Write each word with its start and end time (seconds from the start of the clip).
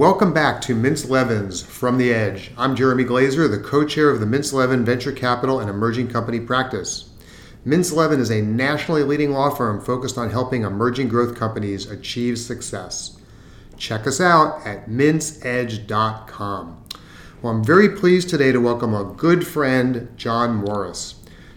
Welcome 0.00 0.32
back 0.32 0.62
to 0.62 0.74
Mintz 0.74 1.10
Levin's 1.10 1.60
from 1.60 1.98
the 1.98 2.10
Edge. 2.10 2.52
I'm 2.56 2.74
Jeremy 2.74 3.04
Glaser, 3.04 3.46
the 3.46 3.58
co 3.58 3.84
chair 3.84 4.08
of 4.08 4.18
the 4.18 4.24
Mintz 4.24 4.50
Levin 4.50 4.82
Venture 4.82 5.12
Capital 5.12 5.60
and 5.60 5.68
Emerging 5.68 6.08
Company 6.08 6.40
Practice. 6.40 7.10
Mintz 7.66 7.94
Levin 7.94 8.18
is 8.18 8.30
a 8.30 8.40
nationally 8.40 9.02
leading 9.02 9.32
law 9.32 9.50
firm 9.50 9.78
focused 9.78 10.16
on 10.16 10.30
helping 10.30 10.62
emerging 10.62 11.08
growth 11.08 11.36
companies 11.36 11.84
achieve 11.90 12.38
success. 12.38 13.20
Check 13.76 14.06
us 14.06 14.22
out 14.22 14.66
at 14.66 14.88
mintzedge.com. 14.88 16.84
Well, 17.42 17.52
I'm 17.52 17.62
very 17.62 17.90
pleased 17.90 18.30
today 18.30 18.52
to 18.52 18.58
welcome 18.58 18.94
a 18.94 19.04
good 19.04 19.46
friend, 19.46 20.08
John 20.16 20.54
Morris. 20.54 21.16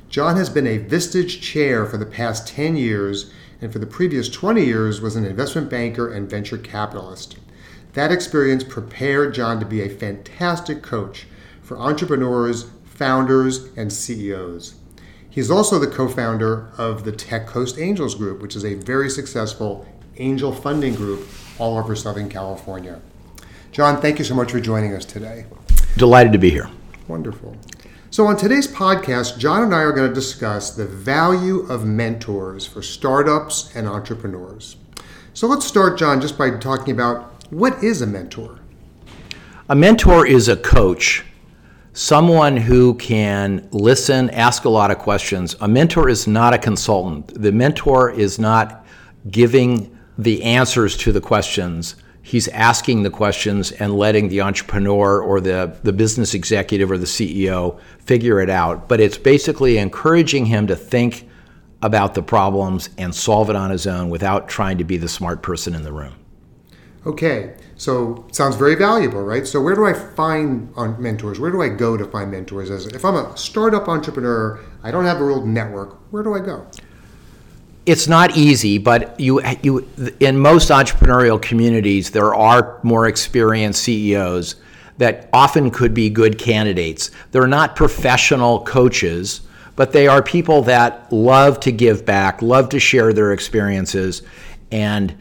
John 0.10 0.36
has 0.36 0.50
been 0.50 0.68
a 0.68 0.80
Vistage 0.80 1.40
chair 1.40 1.86
for 1.86 1.96
the 1.96 2.06
past 2.06 2.46
10 2.50 2.76
years 2.76 3.32
and 3.62 3.72
for 3.72 3.80
the 3.80 3.88
previous 3.88 4.28
20 4.28 4.66
years 4.66 5.00
was 5.00 5.16
an 5.16 5.24
investment 5.24 5.70
banker 5.70 6.12
and 6.12 6.30
venture 6.30 6.58
capitalist. 6.58 7.38
That 7.94 8.12
experience 8.12 8.64
prepared 8.64 9.36
John 9.36 9.60
to 9.60 9.66
be 9.66 9.82
a 9.82 9.90
fantastic 9.90 10.82
coach 10.82 11.28
for 11.62 11.78
entrepreneurs, 11.78 12.70
founders, 12.86 13.70
and 13.78 13.94
CEOs. 13.94 14.76
He's 15.30 15.52
also 15.52 15.78
the 15.78 15.88
co 15.88 16.08
founder 16.08 16.72
of 16.78 17.06
the 17.06 17.12
Tech 17.12 17.46
Coast 17.48 17.78
Angels 17.78 18.16
Group, 18.16 18.42
which 18.42 18.56
is 18.56 18.66
a 18.66 18.74
very 18.74 19.10
successful 19.10 19.88
angel 20.18 20.52
funding 20.52 20.96
group 20.96 21.28
all 21.60 21.78
over 21.78 21.96
Southern 21.96 22.30
California. 22.30 23.00
John, 23.72 24.02
thank 24.02 24.20
you 24.20 24.26
so 24.26 24.36
much 24.36 24.52
for 24.52 24.60
joining 24.60 24.94
us 24.94 25.06
today. 25.06 25.46
Delighted 25.98 26.34
to 26.34 26.40
be 26.40 26.50
here. 26.50 26.70
Wonderful. 27.08 27.56
So, 28.10 28.28
on 28.28 28.38
today's 28.38 28.68
podcast, 28.68 29.40
John 29.40 29.64
and 29.64 29.74
I 29.74 29.80
are 29.80 29.92
going 29.92 30.08
to 30.08 30.14
discuss 30.14 30.76
the 30.76 30.86
value 30.86 31.62
of 31.62 31.84
mentors 31.86 32.68
for 32.68 32.84
startups 32.84 33.76
and 33.76 33.88
entrepreneurs. 33.88 34.78
So, 35.34 35.48
let's 35.48 35.66
start, 35.66 35.98
John, 35.98 36.22
just 36.22 36.38
by 36.38 36.52
talking 36.52 36.94
about 36.94 37.33
what 37.54 37.84
is 37.84 38.02
a 38.02 38.08
mentor? 38.08 38.60
A 39.70 39.76
mentor 39.76 40.26
is 40.26 40.48
a 40.48 40.58
coach, 40.58 41.24
someone 41.94 42.58
who 42.58 42.96
can 42.96 43.68
listen, 43.72 44.30
ask 44.32 44.66
a 44.66 44.70
lot 44.70 44.90
of 44.92 44.98
questions. 44.98 45.56
A 45.62 45.68
mentor 45.68 46.10
is 46.10 46.28
not 46.28 46.54
a 46.54 46.58
consultant. 46.58 47.42
The 47.42 47.52
mentor 47.52 48.10
is 48.10 48.40
not 48.40 48.86
giving 49.30 49.98
the 50.18 50.44
answers 50.44 50.98
to 50.98 51.12
the 51.12 51.22
questions. 51.22 51.96
He's 52.24 52.48
asking 52.50 53.04
the 53.04 53.10
questions 53.10 53.72
and 53.72 53.94
letting 53.94 54.30
the 54.30 54.42
entrepreneur 54.42 55.22
or 55.22 55.40
the, 55.40 55.78
the 55.84 55.94
business 55.94 56.34
executive 56.34 56.90
or 56.90 56.98
the 56.98 57.06
CEO 57.06 57.80
figure 58.00 58.42
it 58.42 58.50
out. 58.50 58.90
But 58.90 59.00
it's 59.00 59.18
basically 59.18 59.78
encouraging 59.78 60.48
him 60.48 60.66
to 60.68 60.76
think 60.76 61.30
about 61.82 62.16
the 62.16 62.24
problems 62.24 62.90
and 62.98 63.14
solve 63.14 63.50
it 63.50 63.56
on 63.56 63.70
his 63.70 63.86
own 63.86 64.10
without 64.10 64.48
trying 64.48 64.78
to 64.80 64.84
be 64.84 64.98
the 64.98 65.10
smart 65.10 65.44
person 65.44 65.76
in 65.76 65.84
the 65.84 65.92
room. 65.92 66.16
Okay, 67.06 67.56
so 67.76 68.26
sounds 68.32 68.56
very 68.56 68.76
valuable, 68.76 69.22
right? 69.24 69.46
So 69.46 69.62
where 69.62 69.76
do 69.76 69.86
I 69.86 69.94
find 69.94 70.72
uh, 70.78 70.88
mentors? 70.98 71.38
Where 71.38 71.52
do 71.52 71.62
I 71.62 71.68
go 71.68 71.98
to 71.98 72.06
find 72.06 72.32
mentors? 72.32 72.70
As 72.70 72.86
if 72.88 73.04
I'm 73.04 73.16
a 73.16 73.36
startup 73.36 73.90
entrepreneur, 73.90 74.60
I 74.84 74.92
don't 74.92 75.04
have 75.04 75.20
a 75.20 75.26
real 75.26 75.46
network. 75.46 76.00
Where 76.12 76.24
do 76.24 76.34
I 76.34 76.40
go? 76.40 76.66
It's 77.86 78.08
not 78.08 78.38
easy, 78.38 78.78
but 78.78 79.20
you 79.20 79.42
you 79.62 79.86
in 80.22 80.40
most 80.40 80.70
entrepreneurial 80.70 81.42
communities 81.42 82.12
there 82.12 82.34
are 82.34 82.80
more 82.84 83.10
experienced 83.10 83.84
CEOs 83.84 84.56
that 84.98 85.28
often 85.34 85.72
could 85.72 85.94
be 85.94 86.10
good 86.10 86.38
candidates. 86.38 87.12
They're 87.32 87.48
not 87.48 87.76
professional 87.76 88.64
coaches, 88.64 89.42
but 89.76 89.92
they 89.92 90.08
are 90.08 90.24
people 90.24 90.62
that 90.62 91.12
love 91.12 91.60
to 91.62 91.72
give 91.74 92.06
back, 92.06 92.42
love 92.42 92.70
to 92.70 92.80
share 92.80 93.12
their 93.12 93.34
experiences 93.34 94.22
and 94.72 95.14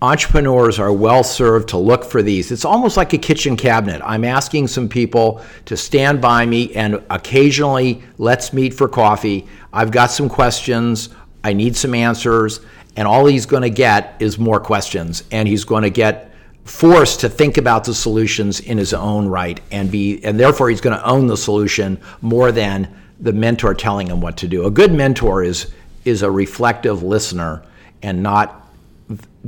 entrepreneurs 0.00 0.78
are 0.78 0.92
well 0.92 1.24
served 1.24 1.70
to 1.70 1.76
look 1.76 2.04
for 2.04 2.22
these. 2.22 2.52
It's 2.52 2.64
almost 2.64 2.96
like 2.96 3.12
a 3.12 3.18
kitchen 3.18 3.56
cabinet. 3.56 4.00
I'm 4.04 4.24
asking 4.24 4.68
some 4.68 4.88
people 4.88 5.42
to 5.64 5.76
stand 5.76 6.20
by 6.20 6.46
me 6.46 6.72
and 6.74 7.02
occasionally 7.10 8.02
let's 8.16 8.52
meet 8.52 8.74
for 8.74 8.88
coffee. 8.88 9.46
I've 9.72 9.90
got 9.90 10.10
some 10.10 10.28
questions, 10.28 11.08
I 11.42 11.52
need 11.52 11.74
some 11.76 11.94
answers, 11.94 12.60
and 12.96 13.08
all 13.08 13.26
he's 13.26 13.46
going 13.46 13.62
to 13.62 13.70
get 13.70 14.16
is 14.20 14.38
more 14.38 14.60
questions 14.60 15.24
and 15.32 15.48
he's 15.48 15.64
going 15.64 15.82
to 15.82 15.90
get 15.90 16.32
forced 16.64 17.20
to 17.20 17.28
think 17.28 17.56
about 17.56 17.84
the 17.84 17.94
solutions 17.94 18.60
in 18.60 18.78
his 18.78 18.92
own 18.92 19.26
right 19.26 19.60
and 19.72 19.90
be 19.90 20.22
and 20.22 20.38
therefore 20.38 20.68
he's 20.68 20.82
going 20.82 20.96
to 20.96 21.04
own 21.04 21.26
the 21.26 21.36
solution 21.36 21.98
more 22.20 22.52
than 22.52 22.94
the 23.20 23.32
mentor 23.32 23.72
telling 23.72 24.06
him 24.08 24.20
what 24.20 24.36
to 24.36 24.46
do. 24.46 24.66
A 24.66 24.70
good 24.70 24.92
mentor 24.92 25.42
is 25.42 25.72
is 26.04 26.22
a 26.22 26.30
reflective 26.30 27.02
listener 27.02 27.62
and 28.02 28.22
not 28.22 28.67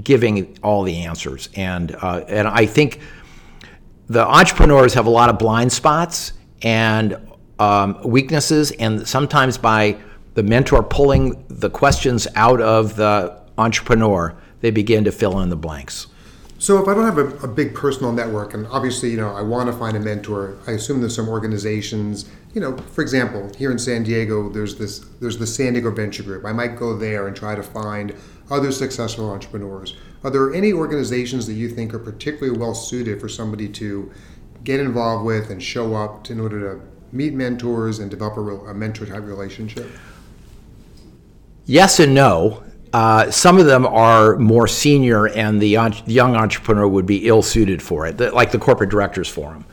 giving 0.02 0.58
all 0.62 0.82
the 0.82 1.04
answers. 1.04 1.48
And 1.54 1.94
uh, 1.96 2.24
and 2.28 2.48
I 2.48 2.66
think 2.66 3.00
the 4.08 4.26
entrepreneurs 4.26 4.94
have 4.94 5.06
a 5.06 5.10
lot 5.10 5.30
of 5.30 5.38
blind 5.38 5.72
spots 5.72 6.32
and 6.62 7.16
um, 7.58 8.00
weaknesses, 8.02 8.70
and 8.72 9.06
sometimes 9.06 9.58
by 9.58 9.96
the 10.34 10.42
mentor 10.42 10.82
pulling 10.82 11.44
the 11.48 11.70
questions 11.70 12.26
out 12.34 12.60
of 12.60 12.96
the 12.96 13.38
entrepreneur, 13.58 14.34
they 14.60 14.70
begin 14.70 15.04
to 15.04 15.12
fill 15.12 15.40
in 15.40 15.50
the 15.50 15.56
blanks. 15.56 16.06
So 16.58 16.82
if 16.82 16.88
I 16.88 16.94
don't 16.94 17.04
have 17.04 17.16
a, 17.16 17.28
a, 17.46 17.48
big 17.48 17.74
personal 17.74 18.12
network, 18.12 18.52
and 18.52 18.66
obviously, 18.66 19.10
you 19.10 19.16
know, 19.16 19.34
I 19.34 19.40
want 19.40 19.70
to 19.70 19.72
find 19.72 19.96
a 19.96 20.00
mentor, 20.00 20.58
I 20.66 20.72
assume 20.72 21.00
there's 21.00 21.14
some 21.14 21.28
organizations, 21.28 22.28
you 22.52 22.60
know, 22.60 22.76
for 22.76 23.00
example, 23.00 23.50
here 23.56 23.70
in 23.70 23.78
San 23.78 24.02
Diego, 24.02 24.50
there's 24.50 24.76
this 24.76 24.98
there's 25.20 25.38
the 25.38 25.46
San 25.46 25.72
Diego 25.72 25.90
Venture 25.90 26.22
Group. 26.22 26.44
I 26.44 26.52
might 26.52 26.76
go 26.76 26.96
there 26.96 27.28
and 27.28 27.34
try 27.34 27.54
to 27.54 27.62
find 27.62 28.14
other 28.50 28.72
successful 28.72 29.30
entrepreneurs. 29.30 29.96
Are 30.24 30.30
there 30.30 30.52
any 30.52 30.72
organizations 30.72 31.46
that 31.46 31.54
you 31.54 31.68
think 31.68 31.94
are 31.94 31.98
particularly 31.98 32.58
well 32.58 32.74
suited 32.74 33.20
for 33.20 33.28
somebody 33.28 33.68
to 33.68 34.10
get 34.64 34.80
involved 34.80 35.24
with 35.24 35.50
and 35.50 35.62
show 35.62 35.94
up 35.94 36.24
to, 36.24 36.32
in 36.32 36.40
order 36.40 36.74
to 36.74 36.80
meet 37.12 37.32
mentors 37.32 37.98
and 37.98 38.10
develop 38.10 38.36
a, 38.36 38.70
a 38.70 38.74
mentor 38.74 39.06
type 39.06 39.22
relationship? 39.24 39.90
Yes 41.66 42.00
and 42.00 42.14
no. 42.14 42.62
Uh, 42.92 43.30
some 43.30 43.58
of 43.58 43.66
them 43.66 43.86
are 43.86 44.36
more 44.36 44.66
senior, 44.66 45.28
and 45.28 45.62
the, 45.62 45.76
the 45.76 46.12
young 46.12 46.34
entrepreneur 46.34 46.88
would 46.88 47.06
be 47.06 47.28
ill 47.28 47.42
suited 47.42 47.80
for 47.80 48.06
it, 48.06 48.18
like 48.34 48.50
the 48.50 48.58
Corporate 48.58 48.90
Directors 48.90 49.28
Forum. 49.28 49.64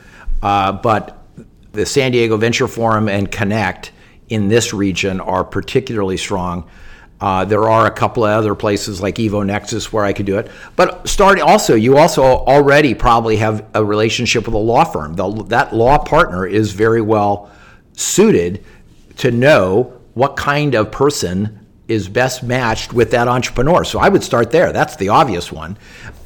Uh, 0.43 0.71
but 0.71 1.25
the 1.71 1.85
San 1.85 2.11
Diego 2.11 2.37
Venture 2.37 2.67
Forum 2.67 3.09
and 3.09 3.31
Connect 3.31 3.91
in 4.29 4.47
this 4.47 4.73
region 4.73 5.19
are 5.19 5.43
particularly 5.43 6.17
strong. 6.17 6.69
Uh, 7.19 7.45
there 7.45 7.67
are 7.67 7.87
a 7.87 7.91
couple 7.91 8.23
of 8.23 8.29
other 8.29 8.53
places 8.53 9.01
like 9.01 9.15
Evo 9.15 9.45
Nexus 9.45 9.91
where 9.91 10.05
I 10.05 10.13
could 10.13 10.25
do 10.25 10.37
it. 10.37 10.51
But 10.75 11.07
start 11.07 11.39
also, 11.39 11.73
you 11.73 11.97
also 11.97 12.21
already 12.21 12.93
probably 12.93 13.37
have 13.37 13.65
a 13.73 13.83
relationship 13.83 14.45
with 14.45 14.53
a 14.53 14.59
law 14.59 14.83
firm. 14.83 15.15
The, 15.15 15.43
that 15.45 15.73
law 15.73 15.97
partner 15.97 16.45
is 16.45 16.73
very 16.73 17.01
well 17.01 17.49
suited 17.93 18.63
to 19.17 19.31
know 19.31 19.99
what 20.13 20.35
kind 20.35 20.75
of 20.75 20.91
person 20.91 21.65
is 21.87 22.09
best 22.09 22.43
matched 22.43 22.93
with 22.93 23.11
that 23.11 23.27
entrepreneur. 23.27 23.83
So 23.83 23.99
I 23.99 24.09
would 24.09 24.23
start 24.23 24.51
there. 24.51 24.71
That's 24.71 24.95
the 24.95 25.09
obvious 25.09 25.51
one. 25.51 25.77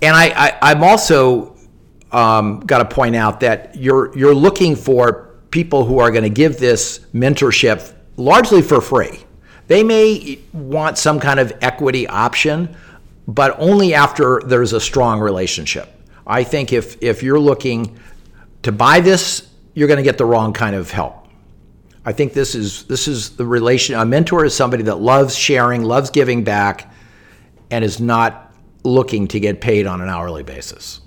And 0.02 0.16
I, 0.16 0.58
I, 0.62 0.72
am 0.72 0.84
also 0.84 1.56
um, 2.12 2.62
got 2.62 2.80
to 2.80 2.86
point 2.86 3.16
out 3.16 3.42
that 3.42 3.76
you're 3.76 4.18
you're 4.18 4.34
looking 4.34 4.76
for 4.76 5.36
people 5.52 5.86
who 5.86 6.00
are 6.00 6.12
going 6.12 6.24
to 6.24 6.30
give 6.30 6.58
this 6.58 7.00
mentorship 7.14 7.94
largely 8.18 8.62
for 8.62 8.82
free. 8.82 9.24
They 9.72 9.84
may 9.84 10.38
want 10.52 10.98
some 10.98 11.18
kind 11.18 11.40
of 11.40 11.54
equity 11.62 12.06
option, 12.06 12.76
but 13.26 13.56
only 13.58 13.94
after 13.94 14.42
there's 14.46 14.74
a 14.74 14.82
strong 14.82 15.22
relationship. 15.22 15.90
I 16.28 16.44
think 16.44 16.74
if, 16.74 17.02
if 17.02 17.24
you're 17.24 17.40
looking 17.40 17.98
to 18.64 18.74
buy 18.74 19.00
this, 19.00 19.50
you're 19.74 19.88
going 19.88 19.96
to 19.96 20.04
get 20.04 20.18
the 20.18 20.26
wrong 20.26 20.52
kind 20.52 20.76
of 20.76 20.92
help. 20.92 21.26
I 22.04 22.12
think 22.12 22.34
this 22.34 22.54
is 22.54 22.84
this 22.84 23.08
is 23.08 23.38
the 23.38 23.46
relation. 23.46 23.96
A 23.96 24.04
mentor 24.04 24.44
is 24.44 24.54
somebody 24.54 24.84
that 24.84 24.96
loves 24.96 25.38
sharing, 25.38 25.84
loves 25.84 26.10
giving 26.10 26.44
back, 26.44 26.94
and 27.70 27.86
is 27.86 28.02
not 28.02 28.54
looking 28.84 29.26
to 29.30 29.40
get 29.40 29.62
paid 29.62 29.88
on 29.88 30.02
an 30.02 30.10
hourly 30.10 30.44
basis. 30.44 31.00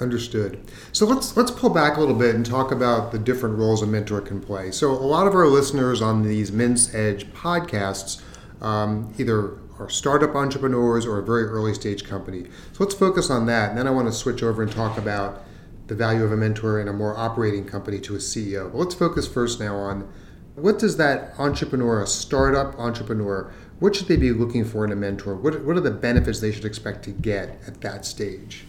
Understood. 0.00 0.60
So 0.94 1.06
let's 1.06 1.38
let's 1.38 1.50
pull 1.50 1.70
back 1.70 1.96
a 1.96 2.00
little 2.00 2.14
bit 2.14 2.34
and 2.34 2.44
talk 2.44 2.70
about 2.70 3.12
the 3.12 3.18
different 3.18 3.56
roles 3.56 3.80
a 3.80 3.86
mentor 3.86 4.20
can 4.20 4.42
play. 4.42 4.70
So 4.70 4.90
a 4.90 4.92
lot 4.92 5.26
of 5.26 5.34
our 5.34 5.46
listeners 5.46 6.02
on 6.02 6.22
these 6.22 6.50
Mintz 6.50 6.94
Edge 6.94 7.26
podcasts 7.32 8.20
um, 8.60 9.14
either 9.16 9.56
are 9.78 9.88
startup 9.88 10.34
entrepreneurs 10.34 11.06
or 11.06 11.18
a 11.18 11.24
very 11.24 11.44
early 11.44 11.72
stage 11.72 12.04
company. 12.04 12.44
So 12.72 12.84
let's 12.84 12.94
focus 12.94 13.30
on 13.30 13.46
that, 13.46 13.70
and 13.70 13.78
then 13.78 13.88
I 13.88 13.90
want 13.90 14.06
to 14.08 14.12
switch 14.12 14.42
over 14.42 14.62
and 14.62 14.70
talk 14.70 14.98
about 14.98 15.42
the 15.86 15.94
value 15.94 16.24
of 16.24 16.30
a 16.30 16.36
mentor 16.36 16.78
in 16.78 16.88
a 16.88 16.92
more 16.92 17.16
operating 17.16 17.64
company 17.64 17.98
to 18.00 18.14
a 18.14 18.18
CEO. 18.18 18.70
But 18.70 18.76
let's 18.76 18.94
focus 18.94 19.26
first 19.26 19.60
now 19.60 19.76
on 19.76 20.12
what 20.56 20.78
does 20.78 20.98
that 20.98 21.32
entrepreneur, 21.38 22.02
a 22.02 22.06
startup 22.06 22.78
entrepreneur, 22.78 23.50
what 23.78 23.96
should 23.96 24.08
they 24.08 24.16
be 24.16 24.30
looking 24.30 24.66
for 24.66 24.84
in 24.84 24.92
a 24.92 24.96
mentor? 24.96 25.34
What, 25.36 25.64
what 25.64 25.74
are 25.74 25.80
the 25.80 25.90
benefits 25.90 26.40
they 26.40 26.52
should 26.52 26.66
expect 26.66 27.02
to 27.04 27.10
get 27.10 27.58
at 27.66 27.80
that 27.80 28.04
stage? 28.04 28.66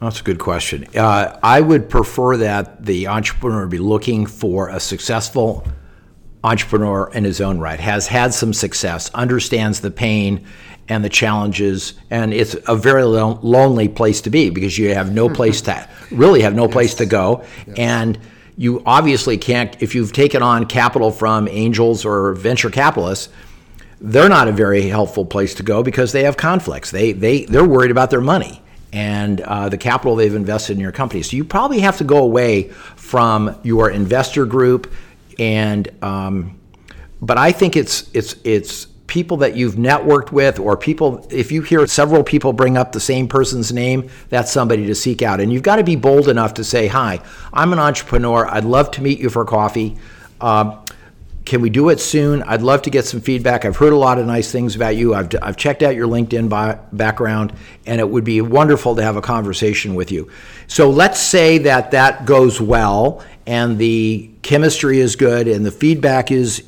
That's 0.00 0.20
a 0.20 0.24
good 0.24 0.38
question. 0.38 0.86
Uh, 0.96 1.36
I 1.42 1.60
would 1.60 1.90
prefer 1.90 2.36
that 2.36 2.84
the 2.84 3.08
entrepreneur 3.08 3.66
be 3.66 3.78
looking 3.78 4.26
for 4.26 4.68
a 4.68 4.78
successful 4.78 5.66
entrepreneur 6.44 7.10
in 7.12 7.24
his 7.24 7.40
own 7.40 7.58
right, 7.58 7.80
has 7.80 8.06
had 8.06 8.32
some 8.32 8.52
success, 8.52 9.10
understands 9.12 9.80
the 9.80 9.90
pain 9.90 10.44
and 10.88 11.04
the 11.04 11.08
challenges, 11.08 11.94
and 12.10 12.32
it's 12.32 12.56
a 12.68 12.76
very 12.76 13.02
lo- 13.02 13.40
lonely 13.42 13.88
place 13.88 14.20
to 14.20 14.30
be 14.30 14.50
because 14.50 14.78
you 14.78 14.94
have 14.94 15.12
no 15.12 15.28
place 15.28 15.60
to 15.62 15.88
really 16.12 16.42
have 16.42 16.54
no 16.54 16.68
place 16.68 16.94
to 16.94 17.04
go, 17.04 17.44
and 17.76 18.18
you 18.56 18.82
obviously 18.86 19.36
can't 19.36 19.82
if 19.82 19.94
you've 19.94 20.12
taken 20.12 20.42
on 20.42 20.64
capital 20.64 21.10
from 21.10 21.48
angels 21.48 22.04
or 22.04 22.32
venture 22.34 22.70
capitalists 22.70 23.32
they're 24.00 24.28
not 24.28 24.46
a 24.46 24.52
very 24.52 24.82
helpful 24.82 25.24
place 25.24 25.54
to 25.54 25.64
go 25.64 25.82
because 25.82 26.12
they 26.12 26.22
have 26.22 26.36
conflicts. 26.36 26.92
They 26.92 27.10
they 27.10 27.46
they're 27.46 27.66
worried 27.66 27.90
about 27.90 28.10
their 28.10 28.20
money 28.20 28.62
and 28.92 29.40
uh, 29.42 29.68
the 29.68 29.78
capital 29.78 30.16
they've 30.16 30.34
invested 30.34 30.72
in 30.72 30.80
your 30.80 30.92
company. 30.92 31.22
So 31.22 31.36
you 31.36 31.44
probably 31.44 31.80
have 31.80 31.98
to 31.98 32.04
go 32.04 32.18
away 32.18 32.70
from 32.96 33.58
your 33.62 33.90
investor 33.90 34.46
group 34.46 34.92
and 35.38 35.88
um, 36.02 36.58
but 37.20 37.38
i 37.38 37.52
think 37.52 37.76
it's 37.76 38.10
it's 38.14 38.36
it's 38.44 38.86
people 39.06 39.38
that 39.38 39.56
you've 39.56 39.76
networked 39.76 40.32
with 40.32 40.58
or 40.58 40.76
people 40.76 41.26
if 41.30 41.50
you 41.50 41.62
hear 41.62 41.86
several 41.86 42.22
people 42.22 42.52
bring 42.52 42.76
up 42.76 42.92
the 42.92 43.00
same 43.00 43.26
person's 43.26 43.72
name 43.72 44.08
that's 44.28 44.52
somebody 44.52 44.86
to 44.86 44.94
seek 44.94 45.22
out. 45.22 45.40
And 45.40 45.50
you've 45.50 45.62
got 45.62 45.76
to 45.76 45.84
be 45.84 45.96
bold 45.96 46.28
enough 46.28 46.54
to 46.54 46.64
say 46.64 46.88
hi 46.88 47.20
i'm 47.52 47.72
an 47.72 47.78
entrepreneur. 47.78 48.46
I'd 48.46 48.64
love 48.64 48.90
to 48.92 49.02
meet 49.02 49.18
you 49.18 49.30
for 49.30 49.44
coffee. 49.44 49.96
Uh, 50.40 50.78
can 51.48 51.60
we 51.60 51.70
do 51.70 51.88
it 51.88 51.98
soon 51.98 52.42
i'd 52.44 52.62
love 52.62 52.82
to 52.82 52.90
get 52.90 53.04
some 53.04 53.20
feedback 53.20 53.64
i've 53.64 53.76
heard 53.76 53.92
a 53.92 53.96
lot 53.96 54.18
of 54.18 54.26
nice 54.26 54.52
things 54.52 54.76
about 54.76 54.94
you 54.94 55.14
i've, 55.14 55.28
I've 55.42 55.56
checked 55.56 55.82
out 55.82 55.94
your 55.94 56.06
linkedin 56.06 56.48
bi- 56.48 56.78
background 56.92 57.52
and 57.86 58.00
it 58.00 58.08
would 58.08 58.24
be 58.24 58.40
wonderful 58.40 58.94
to 58.96 59.02
have 59.02 59.16
a 59.16 59.22
conversation 59.22 59.94
with 59.94 60.12
you 60.12 60.30
so 60.66 60.90
let's 60.90 61.18
say 61.18 61.58
that 61.58 61.90
that 61.92 62.26
goes 62.26 62.60
well 62.60 63.24
and 63.46 63.78
the 63.78 64.30
chemistry 64.42 65.00
is 65.00 65.16
good 65.16 65.48
and 65.48 65.64
the 65.64 65.70
feedback 65.70 66.30
is 66.30 66.62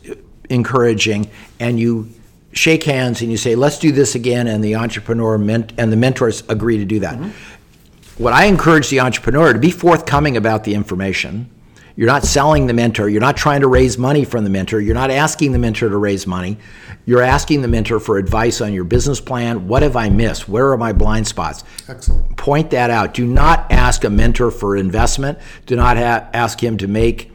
encouraging 0.49 1.31
and 1.61 1.79
you 1.79 2.09
shake 2.53 2.85
hands 2.85 3.23
and 3.23 3.31
you 3.31 3.37
say, 3.37 3.55
let's 3.55 3.79
do 3.79 3.93
this 3.93 4.15
again, 4.15 4.47
and 4.47 4.63
the 4.63 4.75
entrepreneur 4.75 5.39
ment- 5.39 5.73
and 5.79 5.93
the 5.93 5.97
mentors 5.97 6.43
agree 6.49 6.79
to 6.79 6.85
do 6.85 7.01
that. 7.01 7.17
Mm-hmm. 7.17 8.23
What 8.23 8.33
I 8.33 8.47
encourage 8.47 8.91
the 8.91 9.01
entrepreneur 9.01 9.53
to 9.53 9.59
be 9.59 9.71
forthcoming 9.71 10.37
about 10.37 10.65
the 10.65 10.75
information. 10.75 11.49
You're 11.97 12.07
not 12.07 12.25
selling 12.25 12.67
the 12.67 12.73
mentor. 12.73 13.09
You're 13.09 13.21
not 13.21 13.37
trying 13.37 13.61
to 13.61 13.69
raise 13.69 13.99
money 13.99 14.25
from 14.25 14.45
the 14.45 14.51
mentor. 14.51 14.81
You're 14.81 14.95
not 14.95 15.11
asking 15.11 15.53
the 15.53 15.59
mentor 15.59 15.89
to 15.89 15.97
raise 15.97 16.27
money. 16.27 16.59
You're 17.05 17.23
asking 17.23 17.63
the 17.63 17.69
mentor 17.69 17.99
for 17.99 18.19
advice 18.19 18.61
on 18.61 18.73
your 18.73 18.85
business 18.85 19.21
plan. 19.21 19.67
What 19.67 19.83
have 19.83 19.97
I 19.97 20.09
missed? 20.09 20.49
Where 20.49 20.71
are 20.71 20.77
my 20.77 20.93
blind 20.93 21.27
spots? 21.27 21.65
Excellent. 21.89 22.37
Point 22.37 22.71
that 22.71 22.91
out. 22.91 23.15
Do 23.15 23.27
not 23.27 23.71
ask 23.71 24.05
a 24.05 24.11
mentor 24.11 24.51
for 24.51 24.77
investment. 24.77 25.39
Do 25.67 25.77
not 25.77 25.97
ha- 25.97 26.29
ask 26.33 26.63
him 26.63 26.77
to 26.79 26.87
make 26.87 27.31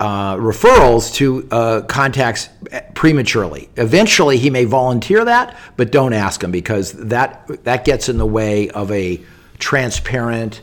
uh, 0.00 0.36
referrals 0.36 1.12
to 1.14 1.48
uh, 1.50 1.80
contacts 1.82 2.48
prematurely. 2.94 3.68
Eventually, 3.76 4.38
he 4.38 4.50
may 4.50 4.64
volunteer 4.64 5.24
that, 5.24 5.56
but 5.76 5.90
don't 5.90 6.12
ask 6.12 6.42
him 6.42 6.50
because 6.50 6.92
that 6.92 7.64
that 7.64 7.84
gets 7.84 8.08
in 8.08 8.18
the 8.18 8.26
way 8.26 8.70
of 8.70 8.92
a 8.92 9.20
transparent, 9.58 10.62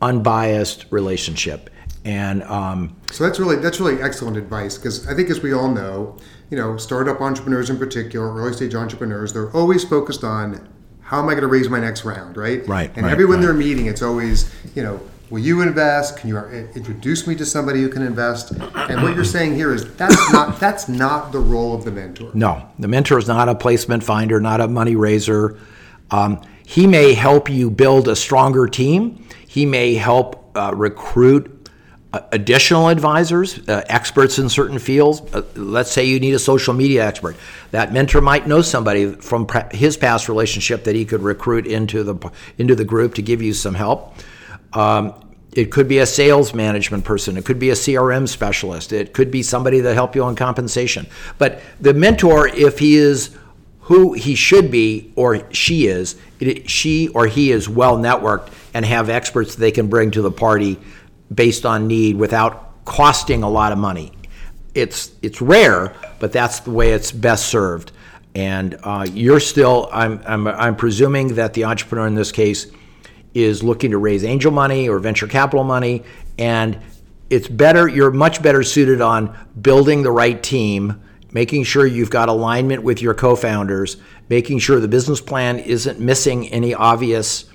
unbiased 0.00 0.86
relationship. 0.90 1.68
And 2.04 2.42
um, 2.44 2.96
so 3.10 3.24
that's 3.24 3.38
really 3.38 3.56
that's 3.56 3.78
really 3.78 4.00
excellent 4.02 4.36
advice 4.36 4.78
because 4.78 5.06
I 5.06 5.14
think, 5.14 5.28
as 5.28 5.42
we 5.42 5.52
all 5.52 5.68
know, 5.68 6.16
you 6.48 6.56
know, 6.56 6.76
startup 6.76 7.20
entrepreneurs 7.20 7.68
in 7.68 7.78
particular, 7.78 8.34
early 8.34 8.54
stage 8.54 8.74
entrepreneurs, 8.74 9.32
they're 9.32 9.50
always 9.50 9.84
focused 9.84 10.24
on 10.24 10.66
how 11.02 11.18
am 11.18 11.26
I 11.26 11.32
going 11.32 11.42
to 11.42 11.48
raise 11.48 11.68
my 11.68 11.80
next 11.80 12.04
round, 12.04 12.36
right? 12.36 12.66
Right. 12.66 12.90
And 12.96 13.04
right, 13.04 13.12
everyone 13.12 13.36
right. 13.36 13.46
they're 13.46 13.54
meeting, 13.54 13.86
it's 13.86 14.02
always 14.02 14.50
you 14.74 14.82
know 14.82 15.00
Will 15.30 15.38
you 15.38 15.62
invest? 15.62 16.16
Can 16.16 16.28
you 16.28 16.38
uh, 16.38 16.48
introduce 16.74 17.26
me 17.28 17.36
to 17.36 17.46
somebody 17.46 17.80
who 17.82 17.88
can 17.88 18.02
invest? 18.02 18.50
And 18.50 19.00
what 19.00 19.14
you're 19.14 19.24
saying 19.24 19.54
here 19.54 19.72
is 19.72 19.94
that's 19.94 20.32
not 20.32 20.58
that's 20.58 20.88
not 20.88 21.30
the 21.30 21.38
role 21.38 21.72
of 21.72 21.84
the 21.84 21.92
mentor. 21.92 22.32
No, 22.34 22.68
the 22.80 22.88
mentor 22.88 23.16
is 23.16 23.28
not 23.28 23.48
a 23.48 23.54
placement 23.54 24.02
finder, 24.02 24.40
not 24.40 24.60
a 24.60 24.66
money 24.66 24.96
raiser. 24.96 25.56
Um, 26.10 26.42
he 26.66 26.88
may 26.88 27.14
help 27.14 27.48
you 27.48 27.70
build 27.70 28.08
a 28.08 28.16
stronger 28.16 28.66
team. 28.66 29.24
He 29.46 29.66
may 29.66 29.94
help 29.94 30.50
uh, 30.56 30.72
recruit 30.74 31.59
additional 32.12 32.88
advisors, 32.88 33.58
uh, 33.68 33.84
experts 33.88 34.38
in 34.38 34.48
certain 34.48 34.78
fields. 34.78 35.20
Uh, 35.32 35.42
let's 35.54 35.92
say 35.92 36.04
you 36.04 36.18
need 36.18 36.34
a 36.34 36.38
social 36.38 36.74
media 36.74 37.06
expert. 37.06 37.36
That 37.70 37.92
mentor 37.92 38.20
might 38.20 38.48
know 38.48 38.62
somebody 38.62 39.12
from 39.12 39.46
his 39.70 39.96
past 39.96 40.28
relationship 40.28 40.84
that 40.84 40.94
he 40.96 41.04
could 41.04 41.22
recruit 41.22 41.66
into 41.66 42.02
the 42.02 42.30
into 42.58 42.74
the 42.74 42.84
group 42.84 43.14
to 43.14 43.22
give 43.22 43.40
you 43.42 43.54
some 43.54 43.74
help. 43.74 44.14
Um, 44.72 45.14
it 45.52 45.72
could 45.72 45.88
be 45.88 45.98
a 45.98 46.06
sales 46.06 46.54
management 46.54 47.04
person. 47.04 47.36
It 47.36 47.44
could 47.44 47.58
be 47.58 47.70
a 47.70 47.74
CRM 47.74 48.28
specialist. 48.28 48.92
It 48.92 49.12
could 49.12 49.30
be 49.30 49.42
somebody 49.42 49.80
that 49.80 49.94
help 49.94 50.14
you 50.14 50.22
on 50.24 50.36
compensation. 50.36 51.06
But 51.38 51.60
the 51.80 51.92
mentor, 51.92 52.46
if 52.48 52.78
he 52.78 52.96
is 52.96 53.36
who 53.82 54.12
he 54.12 54.36
should 54.36 54.70
be 54.70 55.12
or 55.16 55.52
she 55.52 55.86
is, 55.86 56.16
it, 56.38 56.70
she 56.70 57.08
or 57.08 57.26
he 57.26 57.50
is 57.50 57.68
well 57.68 57.98
networked 57.98 58.52
and 58.72 58.84
have 58.84 59.10
experts 59.10 59.56
they 59.56 59.72
can 59.72 59.88
bring 59.88 60.12
to 60.12 60.22
the 60.22 60.30
party 60.30 60.78
based 61.32 61.64
on 61.64 61.86
need 61.86 62.16
without 62.16 62.84
costing 62.84 63.42
a 63.42 63.48
lot 63.48 63.72
of 63.72 63.78
money. 63.78 64.12
It's 64.74 65.12
it's 65.22 65.40
rare, 65.40 65.94
but 66.18 66.32
that's 66.32 66.60
the 66.60 66.70
way 66.70 66.92
it's 66.92 67.12
best 67.12 67.46
served. 67.48 67.92
And 68.34 68.78
uh, 68.84 69.06
you're 69.12 69.40
still, 69.40 69.88
I'm, 69.92 70.22
I'm, 70.24 70.46
I'm 70.46 70.76
presuming 70.76 71.34
that 71.34 71.54
the 71.54 71.64
entrepreneur 71.64 72.06
in 72.06 72.14
this 72.14 72.30
case 72.30 72.70
is 73.34 73.62
looking 73.62 73.90
to 73.90 73.98
raise 73.98 74.24
angel 74.24 74.52
money 74.52 74.88
or 74.88 74.98
venture 75.00 75.26
capital 75.26 75.64
money, 75.64 76.04
and 76.38 76.78
it's 77.28 77.48
better, 77.48 77.88
you're 77.88 78.10
much 78.10 78.42
better 78.42 78.62
suited 78.62 79.00
on 79.00 79.36
building 79.60 80.02
the 80.02 80.12
right 80.12 80.40
team, 80.42 81.00
making 81.32 81.64
sure 81.64 81.86
you've 81.86 82.10
got 82.10 82.28
alignment 82.28 82.82
with 82.82 83.02
your 83.02 83.14
co 83.14 83.34
founders, 83.34 83.96
making 84.28 84.58
sure 84.60 84.78
the 84.80 84.88
business 84.88 85.20
plan 85.20 85.58
isn't 85.58 85.98
missing 85.98 86.48
any 86.48 86.74
obvious 86.74 87.50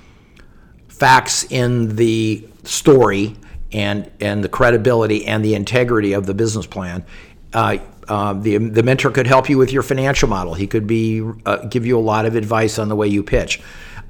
facts 0.88 1.44
in 1.50 1.95
the 1.95 2.45
story 2.63 3.36
and, 3.75 4.10
and 4.22 4.42
the 4.42 4.48
credibility 4.48 5.25
and 5.27 5.44
the 5.44 5.54
integrity 5.54 6.13
of 6.13 6.25
the 6.25 6.33
business 6.33 6.66
plan. 6.66 7.06
Uh, 7.54 7.77
uh, 8.07 8.33
the, 8.33 8.57
the 8.57 8.83
mentor 8.83 9.12
could 9.12 9.27
help 9.27 9.50
you 9.50 9.57
with 9.57 9.74
your 9.74 9.83
financial 9.83 10.30
model. 10.30 10.54
He 10.54 10.66
could 10.66 10.88
be 10.88 11.22
uh, 11.45 11.57
give 11.66 11.86
you 11.86 11.98
a 11.98 12.00
lot 12.00 12.25
of 12.25 12.36
advice 12.36 12.80
on 12.80 12.88
the 12.88 12.95
way 12.95 13.07
you 13.07 13.22
pitch. 13.22 13.62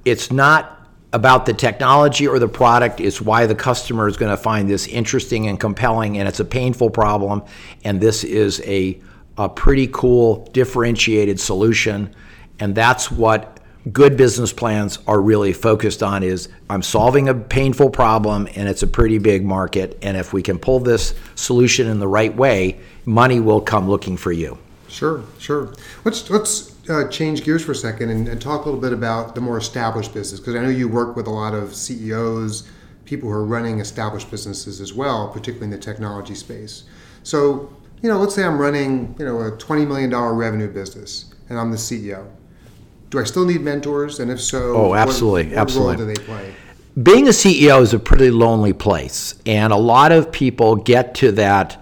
It's 0.05 0.31
not 0.31 0.87
about 1.13 1.47
the 1.47 1.53
technology 1.53 2.27
or 2.27 2.37
the 2.37 2.47
product. 2.47 2.99
It's 2.99 3.19
why 3.19 3.47
the 3.47 3.55
customer 3.55 4.07
is 4.07 4.17
going 4.17 4.29
to 4.29 4.37
find 4.37 4.69
this 4.69 4.85
interesting 4.87 5.47
and 5.47 5.59
compelling, 5.59 6.19
and 6.19 6.27
it's 6.27 6.39
a 6.39 6.45
painful 6.45 6.91
problem. 6.91 7.43
And 7.83 7.99
this 7.99 8.23
is 8.23 8.61
a, 8.65 8.99
a 9.37 9.49
pretty 9.49 9.87
cool, 9.87 10.47
differentiated 10.51 11.39
solution. 11.39 12.13
And 12.59 12.75
that's 12.75 13.09
what 13.09 13.54
good 13.91 14.17
business 14.17 14.51
plans 14.51 14.97
are 15.07 15.21
really 15.21 15.53
focused 15.53 16.01
on 16.01 16.23
is 16.23 16.49
I'm 16.69 16.81
solving 16.81 17.29
a 17.29 17.35
painful 17.35 17.91
problem 17.91 18.47
and 18.55 18.67
it's 18.67 18.83
a 18.83 18.87
pretty 18.87 19.19
big 19.19 19.45
market 19.45 19.97
and 20.01 20.17
if 20.17 20.33
we 20.33 20.41
can 20.41 20.57
pull 20.57 20.79
this 20.79 21.13
solution 21.35 21.87
in 21.87 21.99
the 21.99 22.07
right 22.07 22.35
way, 22.35 22.79
money 23.05 23.39
will 23.39 23.61
come 23.61 23.87
looking 23.87 24.17
for 24.17 24.31
you. 24.31 24.57
Sure, 24.87 25.23
sure. 25.39 25.73
Let's 26.03 26.29
let's 26.29 26.75
uh, 26.89 27.07
change 27.09 27.43
gears 27.43 27.63
for 27.63 27.73
a 27.73 27.75
second 27.75 28.09
and, 28.09 28.27
and, 28.27 28.41
talk 28.41 28.61
a 28.61 28.65
little 28.65 28.79
bit 28.79 28.93
about 28.93 29.33
the 29.33 29.41
more 29.41 29.57
established 29.57 30.13
business 30.13 30.39
because 30.39 30.55
I 30.55 30.61
know 30.61 30.69
you 30.69 30.87
work 30.87 31.15
with 31.15 31.25
a 31.25 31.31
lot 31.31 31.53
of 31.53 31.75
CEOs, 31.75 32.69
people 33.05 33.27
who 33.27 33.35
are 33.35 33.45
running 33.45 33.79
established 33.79 34.29
businesses 34.29 34.79
as 34.79 34.93
well, 34.93 35.29
particularly 35.29 35.65
in 35.65 35.71
the 35.71 35.83
technology 35.83 36.35
space. 36.35 36.83
So, 37.23 37.73
you 38.01 38.09
know, 38.09 38.19
let's 38.19 38.35
say 38.35 38.43
I'm 38.43 38.59
running, 38.59 39.15
you 39.17 39.25
know, 39.25 39.41
a 39.41 39.51
$20 39.51 39.87
million 39.87 40.15
revenue 40.15 40.71
business 40.71 41.33
and 41.49 41.59
I'm 41.59 41.71
the 41.71 41.77
CEO. 41.77 42.27
Do 43.09 43.19
I 43.19 43.23
still 43.23 43.45
need 43.45 43.61
mentors? 43.61 44.19
And 44.19 44.31
if 44.31 44.41
so, 44.41 44.75
oh, 44.75 44.95
absolutely, 44.95 45.45
what, 45.45 45.51
what 45.51 45.61
absolutely. 45.61 45.95
role 45.95 46.07
do 46.07 46.13
they 46.13 46.23
play? 46.25 46.55
Being 47.01 47.27
a 47.27 47.31
CEO 47.31 47.81
is 47.81 47.93
a 47.93 47.99
pretty 47.99 48.31
lonely 48.31 48.73
place, 48.73 49.35
and 49.45 49.73
a 49.73 49.77
lot 49.77 50.11
of 50.11 50.31
people 50.31 50.75
get 50.75 51.15
to 51.15 51.31
that 51.33 51.81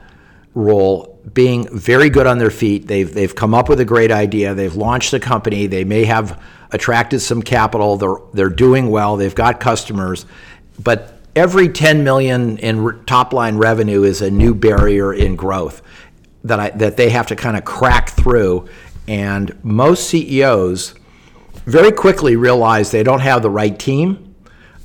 role 0.55 1.19
being 1.33 1.67
very 1.75 2.09
good 2.09 2.27
on 2.27 2.37
their 2.37 2.51
feet. 2.51 2.87
They've 2.87 3.11
they've 3.11 3.33
come 3.33 3.53
up 3.53 3.69
with 3.69 3.79
a 3.79 3.85
great 3.85 4.11
idea. 4.11 4.53
They've 4.53 4.75
launched 4.75 5.13
a 5.13 5.19
company. 5.19 5.67
They 5.67 5.83
may 5.83 6.05
have 6.05 6.41
attracted 6.71 7.19
some 7.19 7.41
capital. 7.41 7.97
They're 7.97 8.17
they're 8.33 8.49
doing 8.49 8.89
well. 8.89 9.15
They've 9.15 9.33
got 9.33 9.59
customers, 9.59 10.25
but 10.83 11.13
every 11.35 11.69
10 11.69 12.03
million 12.03 12.57
in 12.57 13.03
top 13.05 13.33
line 13.33 13.57
revenue 13.57 14.03
is 14.03 14.21
a 14.21 14.29
new 14.29 14.53
barrier 14.53 15.13
in 15.13 15.35
growth 15.35 15.81
that 16.43 16.59
I, 16.59 16.69
that 16.71 16.97
they 16.97 17.09
have 17.09 17.27
to 17.27 17.35
kind 17.35 17.57
of 17.57 17.65
crack 17.65 18.09
through. 18.09 18.67
And 19.07 19.57
most 19.63 20.07
CEOs 20.09 20.95
very 21.65 21.91
quickly 21.91 22.35
realize 22.35 22.91
they 22.91 23.03
don't 23.03 23.21
have 23.21 23.41
the 23.41 23.49
right 23.49 23.77
team. 23.77 24.35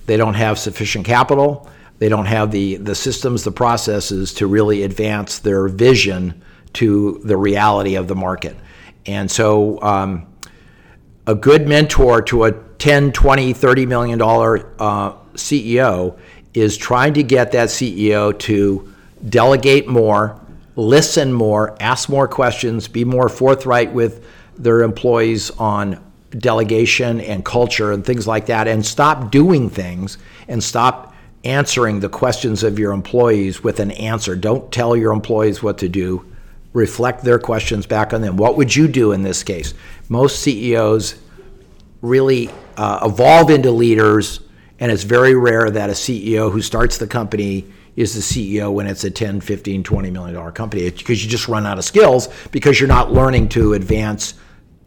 They 0.06 0.16
don't 0.16 0.34
have 0.34 0.58
sufficient 0.58 1.06
capital 1.06 1.68
they 1.98 2.08
don't 2.08 2.26
have 2.26 2.50
the, 2.50 2.76
the 2.76 2.94
systems, 2.94 3.44
the 3.44 3.52
processes 3.52 4.32
to 4.34 4.46
really 4.46 4.82
advance 4.82 5.40
their 5.40 5.68
vision 5.68 6.42
to 6.74 7.20
the 7.24 7.36
reality 7.36 7.96
of 7.96 8.06
the 8.06 8.14
market. 8.14 8.56
And 9.06 9.30
so, 9.30 9.80
um, 9.82 10.26
a 11.26 11.34
good 11.34 11.68
mentor 11.68 12.22
to 12.22 12.44
a 12.44 12.52
10, 12.52 13.12
20, 13.12 13.52
30 13.52 13.86
million 13.86 14.18
dollar 14.18 14.72
uh, 14.78 15.12
CEO 15.34 16.16
is 16.54 16.76
trying 16.76 17.14
to 17.14 17.22
get 17.22 17.52
that 17.52 17.68
CEO 17.68 18.38
to 18.38 18.94
delegate 19.28 19.88
more, 19.88 20.40
listen 20.76 21.32
more, 21.32 21.76
ask 21.80 22.08
more 22.08 22.28
questions, 22.28 22.88
be 22.88 23.04
more 23.04 23.28
forthright 23.28 23.92
with 23.92 24.24
their 24.56 24.82
employees 24.82 25.50
on 25.50 26.02
delegation 26.30 27.20
and 27.20 27.44
culture 27.44 27.92
and 27.92 28.04
things 28.04 28.26
like 28.26 28.46
that, 28.46 28.68
and 28.68 28.84
stop 28.84 29.30
doing 29.30 29.70
things 29.70 30.18
and 30.48 30.62
stop 30.62 31.14
answering 31.44 32.00
the 32.00 32.08
questions 32.08 32.62
of 32.62 32.78
your 32.78 32.92
employees 32.92 33.62
with 33.62 33.80
an 33.80 33.90
answer. 33.92 34.36
Don't 34.36 34.70
tell 34.72 34.96
your 34.96 35.12
employees 35.12 35.62
what 35.62 35.78
to 35.78 35.88
do. 35.88 36.24
Reflect 36.72 37.22
their 37.22 37.38
questions 37.38 37.86
back 37.86 38.12
on 38.12 38.20
them. 38.20 38.36
What 38.36 38.56
would 38.56 38.74
you 38.74 38.88
do 38.88 39.12
in 39.12 39.22
this 39.22 39.42
case? 39.42 39.74
Most 40.08 40.40
CEOs 40.40 41.16
really 42.02 42.50
uh, 42.76 43.00
evolve 43.04 43.50
into 43.50 43.70
leaders, 43.70 44.40
and 44.78 44.92
it's 44.92 45.04
very 45.04 45.34
rare 45.34 45.70
that 45.70 45.90
a 45.90 45.94
CEO 45.94 46.52
who 46.52 46.60
starts 46.60 46.98
the 46.98 47.06
company 47.06 47.66
is 47.96 48.14
the 48.14 48.20
CEO 48.20 48.72
when 48.72 48.86
it's 48.86 49.02
a 49.02 49.10
10, 49.10 49.40
15, 49.40 49.82
20 49.82 50.10
million 50.10 50.34
dollar 50.34 50.52
company 50.52 50.88
because 50.88 51.24
you 51.24 51.28
just 51.28 51.48
run 51.48 51.66
out 51.66 51.78
of 51.78 51.84
skills 51.84 52.28
because 52.52 52.78
you're 52.78 52.88
not 52.88 53.12
learning 53.12 53.48
to 53.48 53.72
advance 53.72 54.34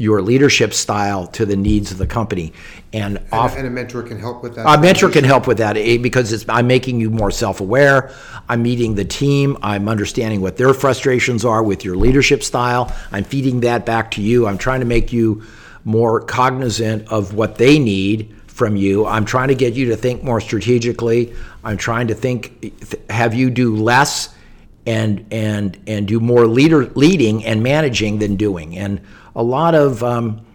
your 0.02 0.22
leadership 0.22 0.74
style 0.74 1.28
to 1.28 1.46
the 1.46 1.56
needs 1.56 1.92
of 1.92 2.00
the 2.00 2.08
company. 2.08 2.52
And, 2.92 3.18
And, 3.18 3.28
off, 3.32 3.56
and 3.56 3.68
a 3.68 3.70
mentor 3.70 4.02
can 4.02 4.20
help 4.20 4.42
with 4.42 4.56
that. 4.56 4.66
a 4.66 4.82
mentor 4.82 5.10
can 5.10 5.24
help 5.24 5.46
with 5.46 5.60
that 5.60 5.78
eh, 5.78 5.98
because 5.98 6.34
it's, 6.34 6.44
I'm 6.50 6.66
making 6.66 7.00
you 7.00 7.12
more 7.12 7.30
self-aware. 7.30 8.12
I'm 8.50 8.64
meeting 8.64 8.96
the 8.96 9.06
team. 9.06 9.58
I'm 9.62 9.88
understanding 9.88 10.42
what 10.42 10.58
their 10.58 10.74
frustrations 10.74 11.46
are 11.46 11.62
with 11.62 11.86
your 11.86 11.96
leadership 11.96 12.42
style. 12.42 12.92
I'm 13.12 13.24
feeding 13.24 13.60
that 13.62 13.86
back 13.86 14.10
to 14.12 14.22
you. 14.22 14.48
I'm 14.48 14.58
trying 14.58 14.80
to 14.80 14.88
make 14.88 15.14
you 15.14 15.44
more 15.86 16.20
cognizant 16.20 17.08
of 17.12 17.36
what 17.36 17.56
they 17.56 17.78
need 17.78 18.36
from 18.48 18.76
you. 18.76 19.06
I'm 19.06 19.26
trying 19.26 19.50
to 19.50 19.56
get 19.56 19.76
you 19.76 19.86
to 19.90 19.96
think 19.96 20.24
more 20.24 20.42
strategically. 20.42 21.34
I'm 21.64 21.78
trying 21.78 22.08
to 22.08 22.16
think, 22.16 22.74
have 23.10 23.36
you 23.36 23.52
do 23.52 23.76
less 23.76 24.36
and 24.88 25.26
and 25.32 25.80
and 25.86 26.08
do 26.08 26.20
more 26.20 26.48
leader 26.48 26.86
leading 26.96 27.46
and 27.46 27.62
managing 27.62 28.18
than 28.18 28.36
doing. 28.36 28.78
And 28.78 29.00
a 29.36 29.44
lot 29.44 29.76
of 29.76 30.04
um, 30.04 30.46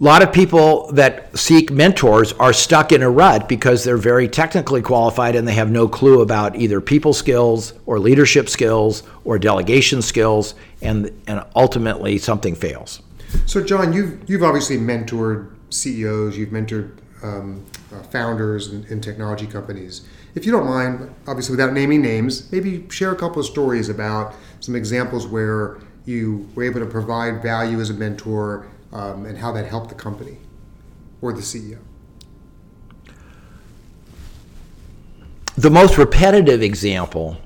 a 0.00 0.04
lot 0.04 0.22
of 0.22 0.32
people 0.32 0.92
that 0.92 1.36
seek 1.36 1.72
mentors 1.72 2.32
are 2.34 2.52
stuck 2.52 2.92
in 2.92 3.02
a 3.02 3.10
rut 3.10 3.48
because 3.48 3.82
they're 3.82 3.96
very 3.96 4.28
technically 4.28 4.80
qualified 4.80 5.34
and 5.34 5.46
they 5.46 5.54
have 5.54 5.70
no 5.70 5.88
clue 5.88 6.20
about 6.20 6.54
either 6.54 6.80
people 6.80 7.12
skills 7.12 7.72
or 7.84 7.98
leadership 7.98 8.48
skills 8.48 9.02
or 9.24 9.38
delegation 9.38 10.00
skills, 10.00 10.54
and 10.82 11.10
and 11.26 11.44
ultimately 11.56 12.18
something 12.18 12.54
fails. 12.54 13.02
So, 13.46 13.62
John, 13.62 13.92
you've 13.92 14.28
you've 14.28 14.44
obviously 14.44 14.78
mentored 14.78 15.50
CEOs, 15.70 16.38
you've 16.38 16.50
mentored 16.50 16.98
um, 17.22 17.64
uh, 17.92 18.02
founders 18.04 18.72
in, 18.72 18.84
in 18.86 19.00
technology 19.00 19.46
companies. 19.46 20.06
If 20.34 20.46
you 20.46 20.52
don't 20.52 20.66
mind, 20.66 21.12
obviously 21.26 21.56
without 21.56 21.72
naming 21.72 22.02
names, 22.02 22.50
maybe 22.52 22.86
share 22.90 23.10
a 23.10 23.16
couple 23.16 23.40
of 23.40 23.46
stories 23.46 23.88
about 23.88 24.34
some 24.60 24.76
examples 24.76 25.26
where 25.26 25.78
you 26.08 26.48
were 26.54 26.64
able 26.64 26.80
to 26.80 26.86
provide 26.86 27.42
value 27.42 27.78
as 27.80 27.90
a 27.90 27.94
mentor 27.94 28.66
um, 28.94 29.26
and 29.26 29.36
how 29.36 29.52
that 29.52 29.66
helped 29.66 29.90
the 29.90 29.94
company 29.94 30.38
or 31.20 31.34
the 31.34 31.42
CEO. 31.42 31.78
The 35.56 35.70
most 35.70 35.98
repetitive 35.98 36.62
example 36.62 37.36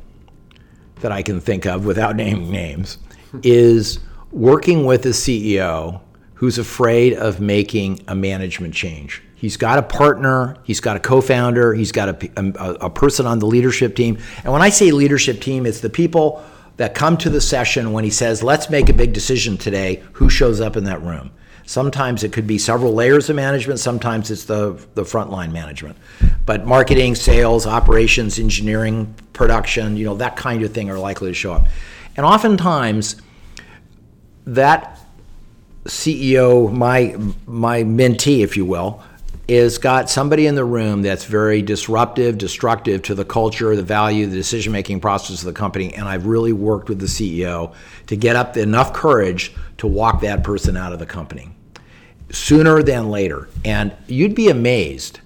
that 1.01 1.11
I 1.11 1.23
can 1.23 1.41
think 1.41 1.67
of 1.67 1.85
without 1.85 2.15
naming 2.25 2.53
names 2.53 2.99
is 3.43 3.99
working 4.31 4.87
with 4.87 5.05
a 5.07 5.11
CEO 5.11 6.01
who's 6.35 6.59
afraid 6.59 7.15
of 7.15 7.41
making 7.41 8.01
a 8.07 8.15
management 8.15 8.75
change. 8.75 9.23
He's 9.35 9.57
got 9.57 9.81
a 9.81 9.83
partner, 9.83 10.57
he's 10.63 10.79
got 10.79 10.97
a 10.97 11.01
co-founder, 11.01 11.75
he's 11.75 11.91
got 11.91 12.09
a, 12.11 12.31
a, 12.37 12.75
a 12.75 12.91
person 12.91 13.27
on 13.27 13.41
the 13.41 13.47
leadership 13.47 13.97
team. 13.97 14.19
And 14.45 14.53
when 14.53 14.63
I 14.63 14.69
say 14.69 14.93
leadership 14.93 15.41
team, 15.41 15.67
it's 15.67 15.81
the 15.81 15.91
people 15.91 16.45
that 16.77 16.95
come 16.95 17.17
to 17.19 17.31
the 17.31 17.41
session 17.41 17.93
when 17.93 18.05
he 18.05 18.11
says, 18.11 18.43
"Let's 18.43 18.71
make 18.71 18.89
a 18.89 18.93
big 18.93 19.13
decision 19.13 19.57
today." 19.57 20.03
Who 20.15 20.29
shows 20.29 20.61
up 20.61 20.77
in 20.77 20.85
that 20.85 21.03
room? 21.03 21.31
Sometimes 21.65 22.25
it 22.25 22.33
could 22.33 22.47
be 22.47 22.59
several 22.59 22.93
layers 22.93 23.31
of 23.31 23.37
management. 23.37 23.81
Sometimes 23.81 24.31
it's 24.31 24.45
the 24.45 24.77
the 24.95 25.05
frontline 25.05 25.53
management, 25.53 25.97
but 26.45 26.67
marketing, 26.67 27.15
sales, 27.15 27.67
operations, 27.67 28.39
engineering, 28.39 29.15
production, 29.33 29.97
you 29.97 30.05
know, 30.05 30.17
that 30.17 30.37
kind 30.37 30.63
of 30.63 30.73
thing 30.73 30.91
are 30.91 30.99
likely 30.99 31.31
to 31.31 31.35
show 31.35 31.53
up. 31.53 31.67
And 32.17 32.27
oftentimes, 32.27 33.17
that 34.47 34.99
CEO, 35.87 36.73
my 36.73 37.17
my 37.47 37.83
mentee, 37.83 38.43
if 38.43 38.57
you 38.57 38.65
will, 38.65 39.03
is 39.49 39.79
got 39.79 40.09
somebody 40.09 40.47
in 40.47 40.55
the 40.55 40.65
room 40.65 41.03
that's 41.03 41.25
very 41.25 41.63
disruptive, 41.63 42.39
destructive 42.39 43.03
to 43.03 43.15
the 43.15 43.25
culture, 43.25 43.75
the 43.75 43.83
value, 43.83 44.27
the 44.27 44.37
decision 44.37 44.73
making 44.73 45.01
process 45.01 45.41
of 45.41 45.47
the 45.47 45.53
company. 45.53 45.93
And 45.95 46.09
I've 46.09 46.27
really 46.27 46.53
worked 46.53 46.89
with 46.89 47.01
the 47.01 47.07
CEO 47.07 47.75
to 48.07 48.17
get 48.17 48.37
up 48.37 48.57
enough 48.57 48.93
courage 48.93 49.53
to 49.79 49.87
walk 49.87 50.21
that 50.21 50.45
person 50.45 50.77
out 50.77 50.93
of 50.93 50.99
the 50.99 51.07
company 51.07 51.51
sooner 52.31 52.83
than 52.83 53.11
later. 53.11 53.49
And 53.65 53.95
you'd 54.07 54.35
be 54.35 54.49
amazed 54.49 55.21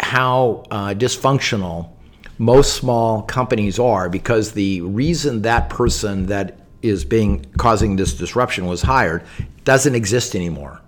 how 0.00 0.64
uh, 0.70 0.94
dysfunctional 0.94 1.90
most 2.38 2.74
small 2.74 3.22
companies 3.22 3.78
are 3.78 4.08
because 4.08 4.52
the 4.52 4.80
reason 4.80 5.42
that 5.42 5.68
person 5.68 6.26
that 6.26 6.58
is 6.80 7.04
being 7.04 7.44
causing 7.58 7.96
this 7.96 8.14
disruption 8.14 8.66
was 8.66 8.80
hired 8.80 9.22
doesn't 9.64 9.94
exist 9.94 10.34
anymore. 10.34 10.80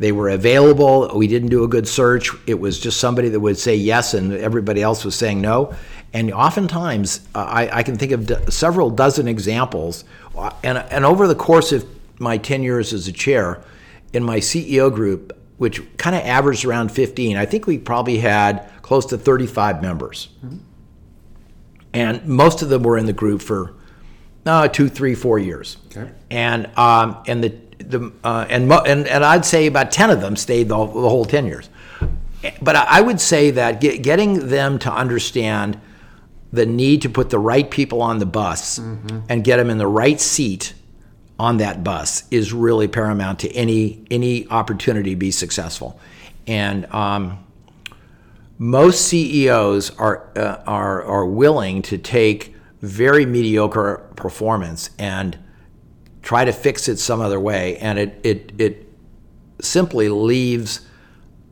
They 0.00 0.12
were 0.12 0.30
available. 0.30 1.10
We 1.14 1.26
didn't 1.28 1.50
do 1.50 1.62
a 1.62 1.68
good 1.68 1.86
search. 1.86 2.30
It 2.46 2.58
was 2.58 2.80
just 2.80 2.98
somebody 2.98 3.28
that 3.28 3.38
would 3.38 3.58
say 3.58 3.74
yes, 3.76 4.14
and 4.14 4.32
everybody 4.32 4.80
else 4.82 5.04
was 5.04 5.14
saying 5.14 5.42
no. 5.42 5.74
And 6.14 6.32
oftentimes, 6.32 7.20
uh, 7.34 7.40
I, 7.40 7.78
I 7.78 7.82
can 7.82 7.98
think 7.98 8.10
of 8.12 8.26
d- 8.26 8.36
several 8.48 8.88
dozen 8.88 9.28
examples. 9.28 10.04
Uh, 10.34 10.50
And, 10.64 10.78
and 10.78 11.04
over 11.04 11.28
the 11.28 11.34
course 11.34 11.70
of 11.70 11.86
my 12.18 12.38
10 12.38 12.62
years 12.62 12.94
as 12.94 13.08
a 13.08 13.12
chair, 13.12 13.62
in 14.14 14.24
my 14.24 14.38
CEO 14.38 14.92
group, 14.92 15.36
which 15.58 15.82
kind 15.98 16.16
of 16.16 16.22
averaged 16.22 16.64
around 16.64 16.90
15, 16.90 17.36
I 17.36 17.44
think 17.44 17.66
we 17.66 17.76
probably 17.76 18.18
had 18.18 18.70
close 18.80 19.04
to 19.06 19.18
35 19.18 19.82
members. 19.82 20.30
And 21.92 22.24
most 22.26 22.62
of 22.62 22.70
them 22.70 22.82
were 22.84 22.96
in 22.96 23.04
the 23.04 23.12
group 23.12 23.42
for 23.42 23.74
uh, 24.46 24.68
two, 24.68 24.88
three, 24.88 25.14
four 25.14 25.38
years. 25.38 25.76
Okay. 25.94 26.10
And 26.30 26.70
um, 26.78 27.18
and 27.26 27.44
the 27.44 27.52
the 27.80 28.12
uh, 28.24 28.46
and, 28.48 28.68
mo- 28.68 28.82
and 28.86 29.06
and 29.06 29.24
I'd 29.24 29.44
say 29.44 29.66
about 29.66 29.90
ten 29.90 30.10
of 30.10 30.20
them 30.20 30.36
stayed 30.36 30.68
the, 30.68 30.76
the 30.76 31.08
whole 31.08 31.24
ten 31.24 31.46
years. 31.46 31.68
But 32.62 32.76
I 32.76 32.84
I 32.88 33.00
would 33.00 33.20
say 33.20 33.50
that 33.52 33.80
get, 33.80 34.02
getting 34.02 34.48
them 34.48 34.78
to 34.80 34.92
understand 34.92 35.80
the 36.52 36.66
need 36.66 37.02
to 37.02 37.08
put 37.08 37.30
the 37.30 37.38
right 37.38 37.70
people 37.70 38.02
on 38.02 38.18
the 38.18 38.26
bus 38.26 38.78
and 39.28 39.44
get 39.44 39.56
them 39.58 39.70
in 39.70 39.78
the 39.78 39.86
right 39.86 40.20
seat 40.20 40.74
on 41.38 41.56
that 41.56 41.82
bus 41.82 42.24
is 42.30 42.52
really 42.52 42.88
paramount 42.88 43.38
to 43.40 43.50
any 43.52 44.04
any 44.10 44.46
opportunity 44.48 45.10
to 45.10 45.16
be 45.16 45.30
successful. 45.30 45.98
And 46.46 46.86
um, 46.86 47.44
most 48.58 49.06
CEOs 49.06 49.90
are 49.98 50.28
uh, 50.36 50.62
are 50.66 51.02
are 51.02 51.26
willing 51.26 51.82
to 51.82 51.98
take 51.98 52.54
very 52.82 53.26
mediocre 53.26 54.06
performance 54.16 54.90
and 54.98 55.38
try 56.22 56.44
to 56.44 56.52
fix 56.52 56.88
it 56.88 56.98
some 56.98 57.20
other 57.20 57.40
way, 57.40 57.76
and 57.78 57.98
it 57.98 58.20
it 58.22 58.52
it 58.58 58.88
simply 59.60 60.08
leaves 60.08 60.80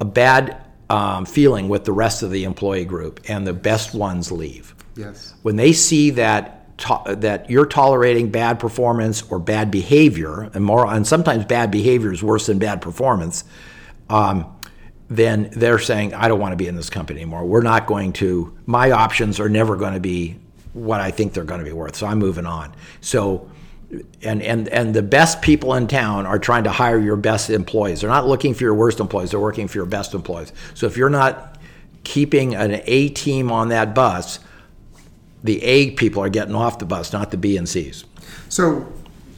a 0.00 0.04
bad 0.04 0.64
um, 0.90 1.26
feeling 1.26 1.68
with 1.68 1.84
the 1.84 1.92
rest 1.92 2.22
of 2.22 2.30
the 2.30 2.44
employee 2.44 2.84
group, 2.84 3.20
and 3.28 3.46
the 3.46 3.52
best 3.52 3.94
ones 3.94 4.32
leave. 4.32 4.74
Yes. 4.96 5.34
When 5.42 5.56
they 5.56 5.72
see 5.72 6.10
that 6.10 6.78
to, 6.78 7.16
that 7.18 7.50
you're 7.50 7.66
tolerating 7.66 8.30
bad 8.30 8.58
performance 8.58 9.22
or 9.30 9.38
bad 9.38 9.70
behavior, 9.70 10.50
and 10.54 10.64
more, 10.64 10.86
and 10.86 11.06
sometimes 11.06 11.44
bad 11.44 11.70
behavior 11.70 12.12
is 12.12 12.22
worse 12.22 12.46
than 12.46 12.58
bad 12.58 12.80
performance. 12.80 13.44
Um, 14.08 14.54
then 15.08 15.50
they're 15.52 15.78
saying, 15.78 16.14
I 16.14 16.28
don't 16.28 16.38
want 16.38 16.52
to 16.52 16.56
be 16.56 16.66
in 16.66 16.76
this 16.76 16.90
company 16.90 17.20
anymore. 17.20 17.44
We're 17.44 17.62
not 17.62 17.86
going 17.86 18.12
to, 18.14 18.56
my 18.66 18.90
options 18.90 19.40
are 19.40 19.48
never 19.48 19.74
going 19.76 19.94
to 19.94 20.00
be 20.00 20.38
what 20.74 21.00
I 21.00 21.10
think 21.10 21.32
they're 21.32 21.44
going 21.44 21.60
to 21.60 21.64
be 21.64 21.72
worth. 21.72 21.96
So 21.96 22.06
I'm 22.06 22.18
moving 22.18 22.46
on. 22.46 22.74
So, 23.00 23.50
and, 24.22 24.42
and, 24.42 24.68
and 24.68 24.94
the 24.94 25.02
best 25.02 25.40
people 25.40 25.74
in 25.74 25.86
town 25.86 26.26
are 26.26 26.38
trying 26.38 26.64
to 26.64 26.70
hire 26.70 26.98
your 26.98 27.16
best 27.16 27.50
employees. 27.50 28.02
They're 28.02 28.10
not 28.10 28.26
looking 28.26 28.54
for 28.54 28.64
your 28.64 28.74
worst 28.74 29.00
employees, 29.00 29.30
they're 29.30 29.40
working 29.40 29.68
for 29.68 29.78
your 29.78 29.86
best 29.86 30.14
employees. 30.14 30.52
So 30.74 30.86
if 30.86 30.96
you're 30.96 31.10
not 31.10 31.58
keeping 32.04 32.54
an 32.54 32.80
A 32.84 33.08
team 33.08 33.50
on 33.50 33.68
that 33.68 33.94
bus, 33.94 34.40
the 35.42 35.62
A 35.62 35.92
people 35.92 36.22
are 36.22 36.28
getting 36.28 36.54
off 36.54 36.78
the 36.78 36.84
bus, 36.84 37.12
not 37.12 37.30
the 37.30 37.36
B 37.36 37.56
and 37.56 37.68
C's. 37.68 38.04
So 38.48 38.92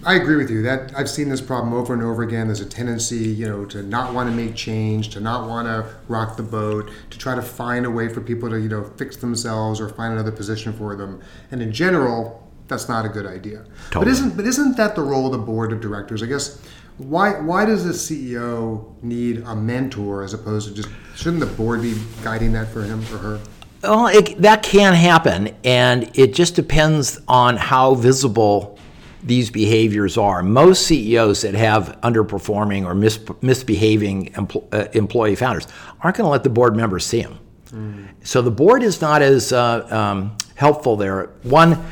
I 0.04 0.14
agree 0.14 0.37
with 0.37 0.50
you 0.50 0.62
that 0.62 0.92
I've 0.97 1.11
seen 1.11 1.28
this 1.28 1.42
problem 1.42 1.75
over 1.75 1.92
and 1.92 2.02
over 2.02 2.23
again. 2.23 2.47
There's 2.47 2.61
a 2.61 2.66
tendency, 2.66 3.16
you 3.16 3.47
know, 3.47 3.66
to 3.66 3.83
not 3.83 4.14
want 4.14 4.30
to 4.30 4.35
make 4.35 4.54
change, 4.54 5.11
to 5.11 5.21
not 5.21 5.47
want 5.47 5.69
to 5.69 5.95
rock 6.09 6.37
the 6.37 6.42
boat, 6.42 6.90
to 7.11 7.19
try 7.19 7.35
to 7.35 7.42
find 7.42 7.85
a 7.85 7.90
way 7.90 8.09
for 8.09 8.23
people 8.23 8.49
to, 8.49 8.59
you 8.59 8.69
know, 8.69 8.85
fix 8.97 9.16
themselves 9.16 9.78
or 9.78 9.90
find 9.90 10.14
another 10.14 10.33
position 10.33 10.73
for 10.73 10.97
them. 10.97 11.21
And 11.50 11.61
in 11.61 11.71
general, 11.71 12.50
that's 12.71 12.89
not 12.89 13.05
a 13.05 13.09
good 13.09 13.27
idea. 13.27 13.65
But 13.93 14.09
isn't 14.09 14.37
but 14.37 14.47
isn't 14.47 14.79
that 14.79 14.95
the 14.95 15.03
role 15.03 15.27
of 15.27 15.33
the 15.33 15.39
board 15.39 15.73
of 15.73 15.81
directors? 15.83 16.23
I 16.23 16.27
guess 16.27 16.62
why 16.97 17.39
why 17.41 17.67
does 17.67 17.85
the 17.85 17.93
CEO 17.93 18.95
need 19.03 19.43
a 19.45 19.55
mentor 19.55 20.23
as 20.23 20.33
opposed 20.33 20.69
to 20.69 20.75
just 20.75 20.89
shouldn't 21.15 21.41
the 21.41 21.47
board 21.47 21.83
be 21.83 22.00
guiding 22.23 22.53
that 22.53 22.69
for 22.69 22.83
him 22.83 23.00
or 23.12 23.19
her? 23.19 23.41
Well, 23.83 24.09
it, 24.09 24.41
that 24.43 24.62
can 24.62 24.93
happen, 24.93 25.57
and 25.65 26.11
it 26.15 26.35
just 26.35 26.55
depends 26.55 27.19
on 27.27 27.57
how 27.57 27.95
visible 27.95 28.79
these 29.23 29.50
behaviors 29.50 30.19
are. 30.19 30.43
Most 30.43 30.87
CEOs 30.87 31.43
that 31.43 31.55
have 31.55 31.99
underperforming 32.03 32.85
or 32.85 32.95
mis- 32.95 33.21
misbehaving 33.41 34.33
empl- 34.33 34.67
uh, 34.73 34.89
employee 34.93 35.35
founders 35.35 35.67
aren't 36.03 36.17
going 36.17 36.27
to 36.27 36.31
let 36.31 36.43
the 36.43 36.50
board 36.50 36.77
members 36.77 37.07
see 37.07 37.23
them. 37.23 37.39
Mm. 37.71 38.09
So 38.23 38.43
the 38.43 38.50
board 38.50 38.83
is 38.83 39.00
not 39.00 39.23
as 39.23 39.53
uh, 39.53 39.87
um, 39.91 40.37
helpful 40.57 40.97
there. 40.97 41.31
One, 41.43 41.83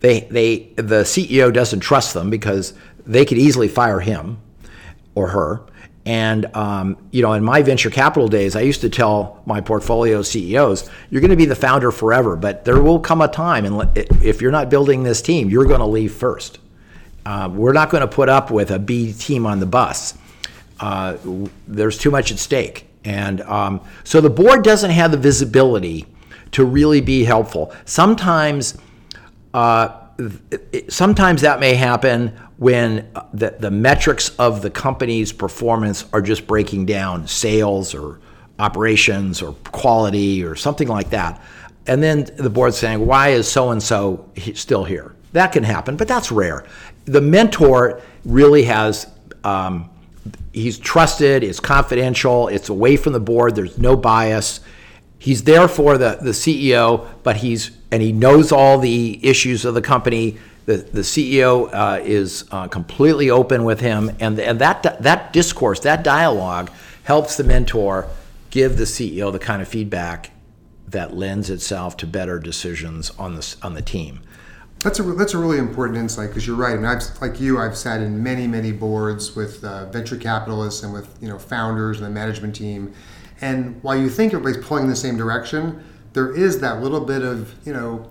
they, 0.00 0.20
they, 0.20 0.58
the 0.76 1.02
CEO 1.02 1.52
doesn't 1.52 1.80
trust 1.80 2.14
them 2.14 2.30
because 2.30 2.74
they 3.06 3.24
could 3.24 3.38
easily 3.38 3.68
fire 3.68 4.00
him 4.00 4.38
or 5.14 5.28
her. 5.28 5.62
And 6.06 6.46
um, 6.56 6.96
you 7.10 7.22
know, 7.22 7.34
in 7.34 7.44
my 7.44 7.62
venture 7.62 7.90
capital 7.90 8.26
days, 8.26 8.56
I 8.56 8.62
used 8.62 8.80
to 8.80 8.88
tell 8.88 9.42
my 9.44 9.60
portfolio 9.60 10.22
CEOs, 10.22 10.88
"You're 11.10 11.20
going 11.20 11.30
to 11.30 11.36
be 11.36 11.44
the 11.44 11.54
founder 11.54 11.90
forever, 11.90 12.36
but 12.36 12.64
there 12.64 12.80
will 12.82 12.98
come 12.98 13.20
a 13.20 13.28
time, 13.28 13.66
and 13.66 13.96
if 14.22 14.40
you're 14.40 14.50
not 14.50 14.70
building 14.70 15.02
this 15.02 15.20
team, 15.20 15.50
you're 15.50 15.66
going 15.66 15.80
to 15.80 15.86
leave 15.86 16.12
first. 16.12 16.58
Uh, 17.26 17.50
we're 17.52 17.74
not 17.74 17.90
going 17.90 18.00
to 18.00 18.08
put 18.08 18.30
up 18.30 18.50
with 18.50 18.70
a 18.70 18.78
B 18.78 19.12
team 19.12 19.44
on 19.44 19.60
the 19.60 19.66
bus. 19.66 20.16
Uh, 20.80 21.16
there's 21.68 21.98
too 21.98 22.10
much 22.10 22.32
at 22.32 22.38
stake, 22.38 22.86
and 23.04 23.42
um, 23.42 23.80
so 24.02 24.22
the 24.22 24.30
board 24.30 24.64
doesn't 24.64 24.90
have 24.90 25.10
the 25.10 25.18
visibility 25.18 26.06
to 26.52 26.64
really 26.64 27.00
be 27.00 27.24
helpful. 27.24 27.72
Sometimes." 27.84 28.78
Uh, 29.52 30.06
sometimes 30.88 31.42
that 31.42 31.60
may 31.60 31.74
happen 31.74 32.28
when 32.58 33.10
the, 33.32 33.56
the 33.58 33.70
metrics 33.70 34.28
of 34.38 34.62
the 34.62 34.70
company's 34.70 35.32
performance 35.32 36.04
are 36.12 36.20
just 36.20 36.46
breaking 36.46 36.86
down 36.86 37.26
sales 37.26 37.94
or 37.94 38.20
operations 38.58 39.40
or 39.40 39.54
quality 39.72 40.44
or 40.44 40.54
something 40.54 40.88
like 40.88 41.10
that. 41.10 41.42
And 41.86 42.02
then 42.02 42.28
the 42.36 42.50
board's 42.50 42.76
saying, 42.76 43.04
why 43.04 43.30
is 43.30 43.50
so 43.50 43.70
and 43.70 43.82
so 43.82 44.30
still 44.54 44.84
here? 44.84 45.14
That 45.32 45.52
can 45.52 45.64
happen, 45.64 45.96
but 45.96 46.06
that's 46.06 46.30
rare. 46.30 46.66
The 47.06 47.20
mentor 47.20 48.02
really 48.24 48.64
has, 48.64 49.06
um, 49.42 49.88
he's 50.52 50.78
trusted, 50.78 51.42
it's 51.42 51.60
confidential, 51.60 52.48
it's 52.48 52.68
away 52.68 52.96
from 52.96 53.14
the 53.14 53.20
board, 53.20 53.54
there's 53.54 53.78
no 53.78 53.96
bias. 53.96 54.60
He's 55.20 55.44
there 55.44 55.68
for 55.68 55.98
the, 55.98 56.18
the 56.20 56.30
CEO, 56.30 57.06
but 57.22 57.36
he's 57.36 57.70
and 57.92 58.02
he 58.02 58.10
knows 58.10 58.52
all 58.52 58.78
the 58.78 59.20
issues 59.22 59.64
of 59.66 59.74
the 59.74 59.82
company. 59.82 60.38
The, 60.64 60.76
the 60.76 61.02
CEO 61.02 61.68
uh, 61.72 62.00
is 62.02 62.44
uh, 62.50 62.68
completely 62.68 63.28
open 63.28 63.64
with 63.64 63.80
him, 63.80 64.10
and, 64.18 64.38
and 64.38 64.58
that, 64.60 64.82
that 65.02 65.32
discourse, 65.32 65.80
that 65.80 66.04
dialogue 66.04 66.70
helps 67.04 67.36
the 67.36 67.44
mentor 67.44 68.06
give 68.50 68.76
the 68.76 68.84
CEO 68.84 69.30
the 69.32 69.38
kind 69.38 69.60
of 69.60 69.68
feedback 69.68 70.30
that 70.88 71.14
lends 71.14 71.50
itself 71.50 71.96
to 71.98 72.06
better 72.06 72.38
decisions 72.38 73.10
on 73.18 73.34
the, 73.34 73.56
on 73.62 73.74
the 73.74 73.82
team. 73.82 74.20
That's 74.80 74.98
a 74.98 75.02
that's 75.02 75.34
a 75.34 75.38
really 75.38 75.58
important 75.58 75.98
insight 75.98 76.30
because 76.30 76.46
you're 76.46 76.56
right. 76.56 76.74
And 76.74 76.86
I've 76.86 77.02
like 77.20 77.38
you, 77.38 77.58
I've 77.58 77.76
sat 77.76 78.00
in 78.00 78.22
many 78.22 78.46
many 78.46 78.72
boards 78.72 79.36
with 79.36 79.62
uh, 79.62 79.90
venture 79.90 80.16
capitalists 80.16 80.82
and 80.82 80.90
with 80.90 81.18
you 81.20 81.28
know 81.28 81.38
founders 81.38 81.98
and 81.98 82.06
the 82.06 82.10
management 82.10 82.56
team. 82.56 82.94
And 83.40 83.82
while 83.82 83.96
you 83.96 84.10
think 84.10 84.34
everybody's 84.34 84.64
pulling 84.64 84.84
in 84.84 84.90
the 84.90 84.96
same 84.96 85.16
direction, 85.16 85.82
there 86.12 86.34
is 86.34 86.60
that 86.60 86.82
little 86.82 87.00
bit 87.00 87.22
of 87.22 87.54
you 87.66 87.72
know 87.72 88.10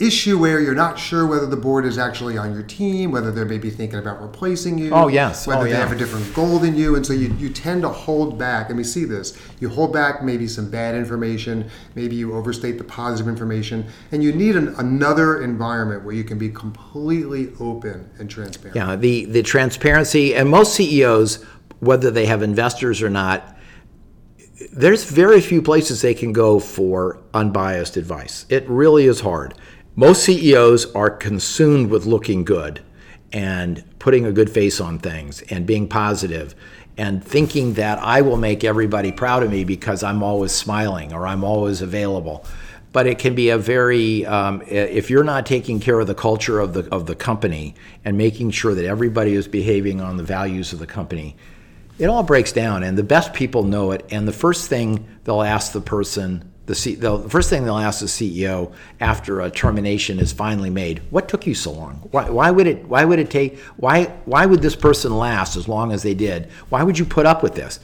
issue 0.00 0.38
where 0.38 0.60
you're 0.60 0.74
not 0.74 0.98
sure 0.98 1.26
whether 1.26 1.46
the 1.46 1.56
board 1.56 1.84
is 1.84 1.98
actually 1.98 2.38
on 2.38 2.54
your 2.54 2.62
team, 2.62 3.12
whether 3.12 3.30
they 3.30 3.44
may 3.44 3.58
be 3.58 3.68
thinking 3.68 3.98
about 3.98 4.20
replacing 4.22 4.78
you. 4.78 4.90
Oh 4.92 5.08
yes. 5.08 5.46
Whether 5.46 5.60
oh, 5.60 5.64
they 5.64 5.70
yeah. 5.70 5.76
have 5.76 5.92
a 5.92 5.96
different 5.96 6.32
goal 6.34 6.58
than 6.58 6.74
you, 6.74 6.96
and 6.96 7.04
so 7.04 7.12
you, 7.12 7.34
you 7.34 7.50
tend 7.50 7.82
to 7.82 7.90
hold 7.90 8.38
back. 8.38 8.70
And 8.70 8.78
we 8.78 8.84
see 8.84 9.04
this. 9.04 9.38
You 9.60 9.68
hold 9.68 9.92
back 9.92 10.22
maybe 10.22 10.48
some 10.48 10.70
bad 10.70 10.94
information, 10.94 11.70
maybe 11.94 12.16
you 12.16 12.34
overstate 12.34 12.78
the 12.78 12.84
positive 12.84 13.28
information, 13.28 13.86
and 14.10 14.24
you 14.24 14.32
need 14.32 14.56
an, 14.56 14.68
another 14.78 15.42
environment 15.42 16.02
where 16.02 16.14
you 16.14 16.24
can 16.24 16.38
be 16.38 16.48
completely 16.48 17.52
open 17.60 18.10
and 18.18 18.30
transparent. 18.30 18.76
Yeah. 18.76 18.96
The 18.96 19.26
the 19.26 19.42
transparency, 19.42 20.34
and 20.34 20.48
most 20.48 20.74
CEOs, 20.74 21.44
whether 21.80 22.10
they 22.10 22.26
have 22.26 22.42
investors 22.42 23.02
or 23.02 23.10
not 23.10 23.56
there's 24.72 25.04
very 25.04 25.40
few 25.40 25.62
places 25.62 26.02
they 26.02 26.14
can 26.14 26.32
go 26.32 26.60
for 26.60 27.18
unbiased 27.32 27.96
advice. 27.96 28.46
It 28.48 28.68
really 28.68 29.06
is 29.06 29.20
hard. 29.20 29.54
Most 29.96 30.24
CEOs 30.24 30.94
are 30.94 31.10
consumed 31.10 31.90
with 31.90 32.06
looking 32.06 32.44
good 32.44 32.80
and 33.32 33.84
putting 33.98 34.26
a 34.26 34.32
good 34.32 34.50
face 34.50 34.80
on 34.80 34.98
things 34.98 35.42
and 35.42 35.66
being 35.66 35.88
positive 35.88 36.54
and 36.96 37.24
thinking 37.24 37.74
that 37.74 37.98
I 37.98 38.20
will 38.20 38.36
make 38.36 38.64
everybody 38.64 39.12
proud 39.12 39.42
of 39.42 39.50
me 39.50 39.64
because 39.64 40.02
I'm 40.02 40.22
always 40.22 40.52
smiling 40.52 41.12
or 41.12 41.26
I'm 41.26 41.44
always 41.44 41.80
available. 41.80 42.44
But 42.92 43.06
it 43.06 43.18
can 43.18 43.34
be 43.34 43.50
a 43.50 43.58
very 43.58 44.26
um, 44.26 44.62
if 44.66 45.10
you're 45.10 45.24
not 45.24 45.46
taking 45.46 45.78
care 45.78 46.00
of 46.00 46.08
the 46.08 46.14
culture 46.14 46.58
of 46.58 46.72
the 46.74 46.88
of 46.92 47.06
the 47.06 47.14
company 47.14 47.76
and 48.04 48.18
making 48.18 48.50
sure 48.50 48.74
that 48.74 48.84
everybody 48.84 49.34
is 49.34 49.46
behaving 49.46 50.00
on 50.00 50.16
the 50.16 50.24
values 50.24 50.72
of 50.72 50.80
the 50.80 50.88
company, 50.88 51.36
it 52.00 52.06
all 52.06 52.22
breaks 52.22 52.50
down, 52.50 52.82
and 52.82 52.96
the 52.96 53.02
best 53.02 53.34
people 53.34 53.62
know 53.62 53.92
it. 53.92 54.06
And 54.10 54.26
the 54.26 54.32
first 54.32 54.68
thing 54.68 55.06
they'll 55.24 55.42
ask 55.42 55.72
the 55.72 55.82
person, 55.82 56.50
the, 56.64 56.74
C, 56.74 56.94
the 56.94 57.18
first 57.28 57.50
thing 57.50 57.64
they'll 57.64 57.76
ask 57.76 58.00
the 58.00 58.06
CEO 58.06 58.72
after 59.00 59.42
a 59.42 59.50
termination 59.50 60.18
is 60.18 60.32
finally 60.32 60.70
made, 60.70 61.02
"What 61.10 61.28
took 61.28 61.46
you 61.46 61.54
so 61.54 61.72
long? 61.72 61.96
Why, 62.10 62.30
why 62.30 62.50
would 62.50 62.66
it? 62.66 62.88
Why 62.88 63.04
would 63.04 63.18
it 63.18 63.30
take? 63.30 63.58
Why 63.76 64.04
why 64.24 64.46
would 64.46 64.62
this 64.62 64.74
person 64.74 65.16
last 65.16 65.56
as 65.56 65.68
long 65.68 65.92
as 65.92 66.02
they 66.02 66.14
did? 66.14 66.48
Why 66.70 66.82
would 66.82 66.98
you 66.98 67.04
put 67.04 67.26
up 67.26 67.42
with 67.42 67.54
this?" 67.54 67.80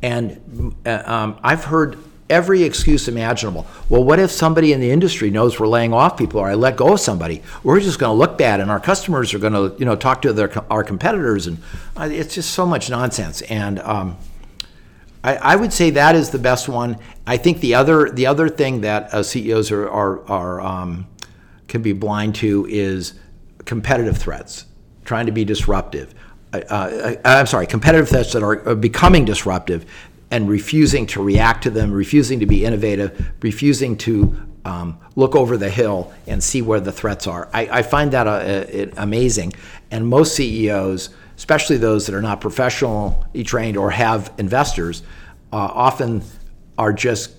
And 0.00 0.76
uh, 0.86 1.02
um, 1.04 1.40
I've 1.42 1.64
heard 1.64 1.98
every 2.28 2.62
excuse 2.62 3.08
imaginable. 3.08 3.66
Well, 3.88 4.02
what 4.02 4.18
if 4.18 4.30
somebody 4.30 4.72
in 4.72 4.80
the 4.80 4.90
industry 4.90 5.30
knows 5.30 5.60
we're 5.60 5.68
laying 5.68 5.92
off 5.92 6.16
people 6.16 6.40
or 6.40 6.48
I 6.48 6.54
let 6.54 6.76
go 6.76 6.94
of 6.94 7.00
somebody? 7.00 7.42
We're 7.62 7.80
just 7.80 7.98
going 7.98 8.10
to 8.10 8.18
look 8.18 8.36
bad 8.36 8.60
and 8.60 8.70
our 8.70 8.80
customers 8.80 9.32
are 9.34 9.38
going 9.38 9.52
to, 9.52 9.76
you 9.78 9.84
know, 9.84 9.96
talk 9.96 10.22
to 10.22 10.32
their, 10.32 10.52
our 10.70 10.82
competitors 10.82 11.46
and 11.46 11.58
uh, 11.96 12.08
it's 12.10 12.34
just 12.34 12.50
so 12.50 12.66
much 12.66 12.90
nonsense. 12.90 13.42
And 13.42 13.78
um, 13.80 14.16
I, 15.22 15.36
I, 15.36 15.56
would 15.56 15.72
say 15.72 15.90
that 15.90 16.14
is 16.14 16.30
the 16.30 16.38
best 16.38 16.68
one. 16.68 16.98
I 17.26 17.36
think 17.36 17.60
the 17.60 17.74
other 17.74 18.10
the 18.10 18.26
other 18.26 18.48
thing 18.48 18.82
that 18.82 19.12
uh, 19.14 19.22
CEOs 19.22 19.70
are, 19.70 19.88
are, 19.88 20.28
are 20.28 20.60
um, 20.60 21.06
can 21.68 21.82
be 21.82 21.92
blind 21.92 22.34
to 22.36 22.66
is 22.68 23.14
competitive 23.64 24.16
threats, 24.16 24.66
trying 25.04 25.26
to 25.26 25.32
be 25.32 25.44
disruptive. 25.44 26.14
Uh, 26.52 26.58
uh 26.58 27.14
I'm 27.24 27.46
sorry, 27.46 27.66
competitive 27.66 28.08
threats 28.08 28.32
that 28.32 28.42
are 28.42 28.74
becoming 28.74 29.24
disruptive 29.24 29.86
and 30.30 30.48
refusing 30.48 31.06
to 31.06 31.22
react 31.22 31.62
to 31.62 31.70
them, 31.70 31.92
refusing 31.92 32.40
to 32.40 32.46
be 32.46 32.64
innovative, 32.64 33.32
refusing 33.42 33.96
to 33.96 34.36
um, 34.64 34.98
look 35.14 35.36
over 35.36 35.56
the 35.56 35.70
hill 35.70 36.12
and 36.26 36.42
see 36.42 36.62
where 36.62 36.80
the 36.80 36.90
threats 36.90 37.26
are. 37.26 37.48
I, 37.52 37.68
I 37.78 37.82
find 37.82 38.12
that 38.12 38.26
uh, 38.26 38.90
amazing. 38.96 39.52
And 39.90 40.06
most 40.06 40.34
CEOs, 40.34 41.10
especially 41.36 41.76
those 41.76 42.06
that 42.06 42.14
are 42.14 42.22
not 42.22 42.40
professionally 42.40 43.44
trained 43.44 43.76
or 43.76 43.90
have 43.90 44.32
investors, 44.38 45.02
uh, 45.52 45.56
often 45.56 46.22
are 46.76 46.92
just 46.92 47.32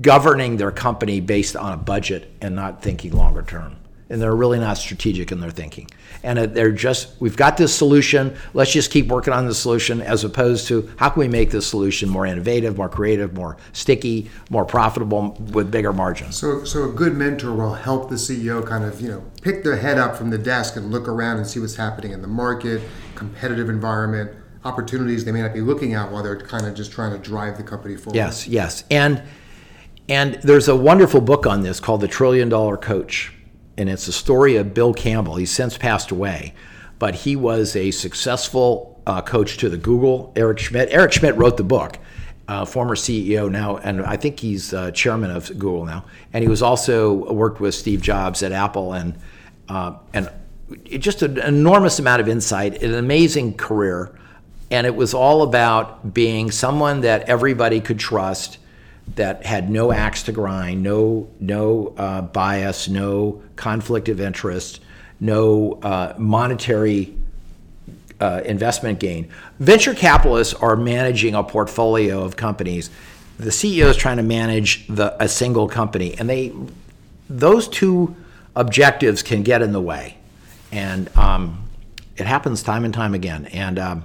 governing 0.00 0.58
their 0.58 0.70
company 0.70 1.20
based 1.20 1.56
on 1.56 1.72
a 1.72 1.76
budget 1.76 2.30
and 2.42 2.54
not 2.54 2.82
thinking 2.82 3.12
longer 3.12 3.42
term 3.42 3.76
and 4.08 4.22
they're 4.22 4.34
really 4.34 4.58
not 4.58 4.78
strategic 4.78 5.32
in 5.32 5.40
their 5.40 5.50
thinking. 5.50 5.90
And 6.22 6.38
uh, 6.38 6.46
they're 6.46 6.72
just, 6.72 7.20
we've 7.20 7.36
got 7.36 7.56
this 7.56 7.74
solution, 7.74 8.36
let's 8.54 8.72
just 8.72 8.90
keep 8.90 9.08
working 9.08 9.32
on 9.32 9.46
the 9.46 9.54
solution, 9.54 10.00
as 10.00 10.24
opposed 10.24 10.68
to 10.68 10.90
how 10.96 11.10
can 11.10 11.20
we 11.20 11.28
make 11.28 11.50
this 11.50 11.66
solution 11.66 12.08
more 12.08 12.26
innovative, 12.26 12.76
more 12.76 12.88
creative, 12.88 13.34
more 13.34 13.56
sticky, 13.72 14.30
more 14.50 14.64
profitable, 14.64 15.36
with 15.52 15.70
bigger 15.70 15.92
margins. 15.92 16.36
So, 16.36 16.64
so 16.64 16.88
a 16.88 16.92
good 16.92 17.14
mentor 17.14 17.52
will 17.54 17.74
help 17.74 18.08
the 18.08 18.16
CEO 18.16 18.64
kind 18.66 18.84
of, 18.84 19.00
you 19.00 19.08
know, 19.08 19.24
pick 19.42 19.64
their 19.64 19.76
head 19.76 19.98
up 19.98 20.16
from 20.16 20.30
the 20.30 20.38
desk 20.38 20.76
and 20.76 20.90
look 20.90 21.08
around 21.08 21.38
and 21.38 21.46
see 21.46 21.60
what's 21.60 21.76
happening 21.76 22.12
in 22.12 22.22
the 22.22 22.28
market, 22.28 22.82
competitive 23.14 23.68
environment, 23.68 24.30
opportunities 24.64 25.24
they 25.24 25.32
may 25.32 25.42
not 25.42 25.54
be 25.54 25.60
looking 25.60 25.94
at 25.94 26.10
while 26.10 26.22
they're 26.22 26.40
kind 26.40 26.66
of 26.66 26.74
just 26.74 26.92
trying 26.92 27.12
to 27.12 27.18
drive 27.18 27.56
the 27.56 27.62
company 27.62 27.96
forward. 27.96 28.16
Yes, 28.16 28.46
yes. 28.46 28.84
And 28.90 29.22
and 30.08 30.34
there's 30.44 30.68
a 30.68 30.76
wonderful 30.76 31.20
book 31.20 31.46
on 31.46 31.62
this 31.62 31.80
called 31.80 32.00
The 32.00 32.06
Trillion 32.06 32.48
Dollar 32.48 32.76
Coach 32.76 33.32
and 33.78 33.88
it's 33.88 34.06
the 34.06 34.12
story 34.12 34.56
of 34.56 34.74
Bill 34.74 34.94
Campbell. 34.94 35.36
He's 35.36 35.50
since 35.50 35.76
passed 35.76 36.10
away, 36.10 36.54
but 36.98 37.14
he 37.14 37.36
was 37.36 37.76
a 37.76 37.90
successful 37.90 39.00
uh, 39.06 39.22
coach 39.22 39.58
to 39.58 39.68
the 39.68 39.76
Google. 39.76 40.32
Eric 40.36 40.58
Schmidt. 40.58 40.88
Eric 40.90 41.12
Schmidt 41.12 41.36
wrote 41.36 41.56
the 41.56 41.64
book. 41.64 41.98
Uh, 42.48 42.64
former 42.64 42.94
CEO 42.94 43.50
now, 43.50 43.76
and 43.78 44.02
I 44.02 44.16
think 44.16 44.38
he's 44.38 44.72
uh, 44.72 44.92
chairman 44.92 45.32
of 45.32 45.48
Google 45.58 45.84
now. 45.84 46.04
And 46.32 46.44
he 46.44 46.48
was 46.48 46.62
also 46.62 47.12
worked 47.32 47.58
with 47.58 47.74
Steve 47.74 48.00
Jobs 48.00 48.40
at 48.44 48.52
Apple, 48.52 48.92
and 48.92 49.18
uh, 49.68 49.94
and 50.14 50.30
just 50.84 51.22
an 51.22 51.38
enormous 51.38 51.98
amount 51.98 52.20
of 52.20 52.28
insight, 52.28 52.82
an 52.84 52.94
amazing 52.94 53.56
career, 53.56 54.16
and 54.70 54.86
it 54.86 54.94
was 54.94 55.12
all 55.12 55.42
about 55.42 56.14
being 56.14 56.52
someone 56.52 57.00
that 57.00 57.28
everybody 57.28 57.80
could 57.80 57.98
trust 57.98 58.58
that 59.14 59.46
had 59.46 59.70
no 59.70 59.92
axe 59.92 60.24
to 60.24 60.32
grind, 60.32 60.82
no 60.82 61.28
no 61.40 61.94
uh, 61.96 62.22
bias, 62.22 62.88
no 62.88 63.42
conflict 63.56 64.08
of 64.08 64.20
interest, 64.20 64.80
no 65.20 65.78
uh, 65.82 66.14
monetary 66.18 67.16
uh, 68.20 68.42
investment 68.44 68.98
gain. 68.98 69.28
Venture 69.58 69.94
capitalists 69.94 70.54
are 70.54 70.76
managing 70.76 71.34
a 71.34 71.42
portfolio 71.42 72.22
of 72.22 72.36
companies, 72.36 72.90
the 73.38 73.50
CEO 73.50 73.86
is 73.86 73.96
trying 73.96 74.16
to 74.16 74.22
manage 74.22 74.86
the 74.86 75.14
a 75.22 75.28
single 75.28 75.68
company, 75.68 76.14
and 76.18 76.28
they 76.28 76.52
those 77.28 77.68
two 77.68 78.16
objectives 78.54 79.22
can 79.22 79.42
get 79.42 79.60
in 79.60 79.72
the 79.72 79.80
way, 79.80 80.16
and 80.72 81.14
um, 81.16 81.68
it 82.16 82.26
happens 82.26 82.62
time 82.62 82.84
and 82.84 82.94
time 82.94 83.14
again. 83.14 83.46
And 83.46 83.78
um, 83.78 84.04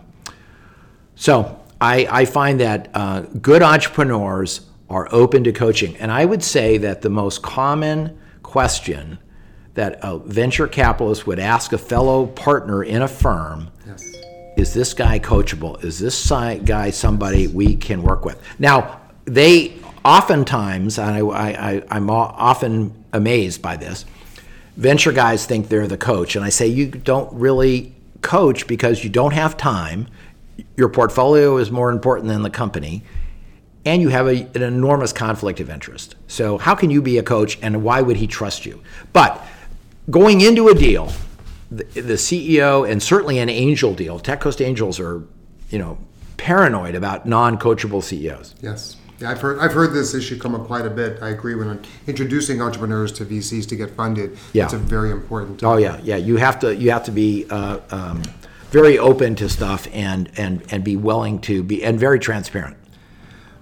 so 1.16 1.60
I, 1.80 2.08
I 2.12 2.26
find 2.26 2.60
that 2.60 2.90
uh, 2.94 3.22
good 3.42 3.62
entrepreneurs 3.62 4.62
are 4.92 5.08
open 5.12 5.44
to 5.46 5.54
coaching, 5.54 5.96
and 5.98 6.12
I 6.12 6.26
would 6.26 6.44
say 6.44 6.78
that 6.80 7.02
the 7.02 7.10
most 7.10 7.42
common 7.42 8.20
question 8.44 9.18
that 9.74 10.00
a 10.02 10.20
venture 10.20 10.68
capitalist 10.68 11.26
would 11.26 11.40
ask 11.40 11.72
a 11.72 11.78
fellow 11.78 12.28
partner 12.28 12.84
in 12.84 13.02
a 13.02 13.08
firm 13.08 13.72
Yes. 13.88 14.04
is 14.58 14.74
this 14.74 14.94
guy 14.94 15.18
coachable? 15.18 15.82
Is 15.82 15.98
this 15.98 16.30
guy 16.30 16.90
somebody 16.90 17.48
we 17.48 17.78
can 17.78 18.04
work 18.04 18.26
with? 18.26 18.38
Now, 18.60 19.00
they 19.24 19.78
oftentimes, 20.04 21.00
and 21.00 21.10
I, 21.10 21.20
I, 21.20 21.72
I, 21.72 21.84
I'm 21.90 22.10
often 22.10 22.94
amazed 23.14 23.62
by 23.62 23.78
this, 23.78 24.06
venture 24.76 25.14
guys 25.14 25.46
think 25.46 25.70
they're 25.70 25.88
the 25.88 25.98
coach. 25.98 26.36
And 26.36 26.44
I 26.44 26.50
say, 26.50 26.68
you 26.68 26.88
don't 26.88 27.32
really 27.34 27.94
coach 28.22 28.68
because 28.68 29.06
you 29.06 29.10
don't 29.10 29.34
have 29.34 29.56
time. 29.56 30.08
Your 30.76 30.90
portfolio 30.90 31.58
is 31.58 31.72
more 31.72 31.92
important 31.92 32.28
than 32.28 32.42
the 32.42 32.50
company. 32.50 33.04
And 33.84 34.02
you 34.02 34.10
have 34.10 34.28
a, 34.28 34.48
an 34.54 34.62
enormous 34.62 35.12
conflict 35.12 35.60
of 35.60 35.70
interest. 35.70 36.16
So, 36.28 36.58
how 36.58 36.76
can 36.76 36.92
you 36.92 37.02
be 37.02 37.18
a 37.18 37.24
coach 37.24 37.58
and 37.62 37.84
why 37.84 38.02
would 38.02 38.18
he 38.18 38.28
trust 38.28 38.66
you? 38.66 38.82
But 39.12 39.44
going 40.10 40.42
into 40.42 40.68
a 40.68 40.76
deal, 40.76 41.12
the, 41.72 41.84
the 41.84 42.14
CEO 42.14 42.90
and 42.90 43.02
certainly 43.02 43.40
an 43.40 43.50
angel 43.50 43.94
deal, 43.94 44.20
Tech 44.20 44.42
Coast 44.42 44.62
Angels 44.62 45.00
are, 45.00 45.24
you 45.70 45.80
know, 45.80 45.98
paranoid 46.38 46.96
about 46.96 47.26
non-coachable 47.26 48.04
CEOs. 48.04 48.56
Yes. 48.62 48.98
Yeah, 49.20 49.30
I've 49.30 49.42
heard 49.42 49.60
I've 49.60 49.74
heard 49.74 49.94
this 49.94 50.16
issue 50.16 50.40
come 50.40 50.56
up 50.56 50.66
quite 50.66 50.88
a 50.88 50.90
bit. 50.90 51.22
I 51.22 51.30
agree 51.30 51.54
when 51.54 51.80
introducing 52.08 52.60
entrepreneurs 52.60 53.12
to 53.14 53.26
VCs 53.26 53.68
to 53.70 53.76
get 53.76 53.92
funded. 53.92 54.38
Yeah. 54.52 54.64
It's 54.64 54.74
a 54.74 54.80
very 54.80 55.12
important. 55.12 55.64
Oh 55.64 55.78
yeah, 55.78 56.00
yeah. 56.02 56.16
You 56.16 56.38
have 56.38 56.60
to 56.62 56.76
you 56.76 56.90
have 56.90 57.04
to 57.04 57.12
be 57.12 57.46
uh, 57.52 57.80
um, 57.92 58.24
very 58.72 58.98
open 58.98 59.36
to 59.36 59.48
stuff 59.48 59.88
and 59.94 60.32
and 60.38 60.64
and 60.72 60.84
be 60.84 60.96
willing 60.96 61.40
to 61.42 61.62
be 61.62 61.84
and 61.84 62.00
very 62.00 62.18
transparent. 62.18 62.78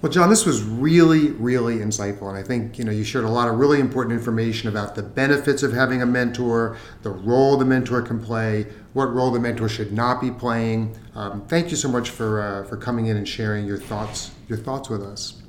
Well, 0.02 0.10
John, 0.10 0.30
this 0.30 0.46
was 0.46 0.64
really, 0.64 1.32
really 1.32 1.80
insightful, 1.80 2.30
and 2.30 2.38
I 2.38 2.44
think 2.44 2.80
you 2.80 2.86
know 2.86 2.92
you 2.92 3.04
shared 3.04 3.26
a 3.26 3.30
lot 3.30 3.50
of 3.50 3.60
really 3.60 3.82
important 3.82 4.14
information 4.18 4.70
about 4.70 4.96
the 4.96 5.04
benefits 5.04 5.62
of 5.62 5.74
having 5.74 6.02
a 6.02 6.06
mentor, 6.06 6.78
the 7.02 7.10
role 7.10 7.58
the 7.58 7.66
mentor 7.66 8.02
can 8.02 8.24
play, 8.24 8.68
what 8.94 9.14
role 9.14 9.30
the 9.30 9.42
mentor 9.42 9.68
should 9.68 9.92
not 9.92 10.22
be 10.22 10.32
playing. 10.32 10.98
Um, 11.16 11.46
thank 11.48 11.70
you 11.70 11.76
so 11.76 11.90
much 11.90 12.12
for 12.12 12.42
uh, 12.42 12.64
for 12.64 12.78
coming 12.78 13.08
in 13.08 13.18
and 13.18 13.28
sharing 13.28 13.66
your 13.66 13.78
thoughts 13.78 14.32
your 14.48 14.58
thoughts 14.58 14.90
with 14.90 15.04
us. 15.04 15.42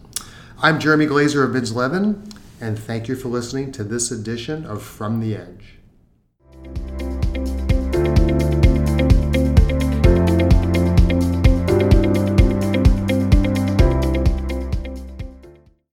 I'm 0.61 0.81
Jeremy 0.81 1.07
Glaser 1.07 1.45
of 1.45 1.53
Mintz 1.53 1.73
Levin, 1.73 2.21
and 2.61 2.77
thank 2.77 3.07
you 3.07 3.15
for 3.15 3.29
listening 3.29 3.71
to 3.71 3.85
this 3.85 4.11
edition 4.11 4.67
of 4.67 4.83
From 4.83 5.21
the 5.21 5.37
Edge. 5.37 5.80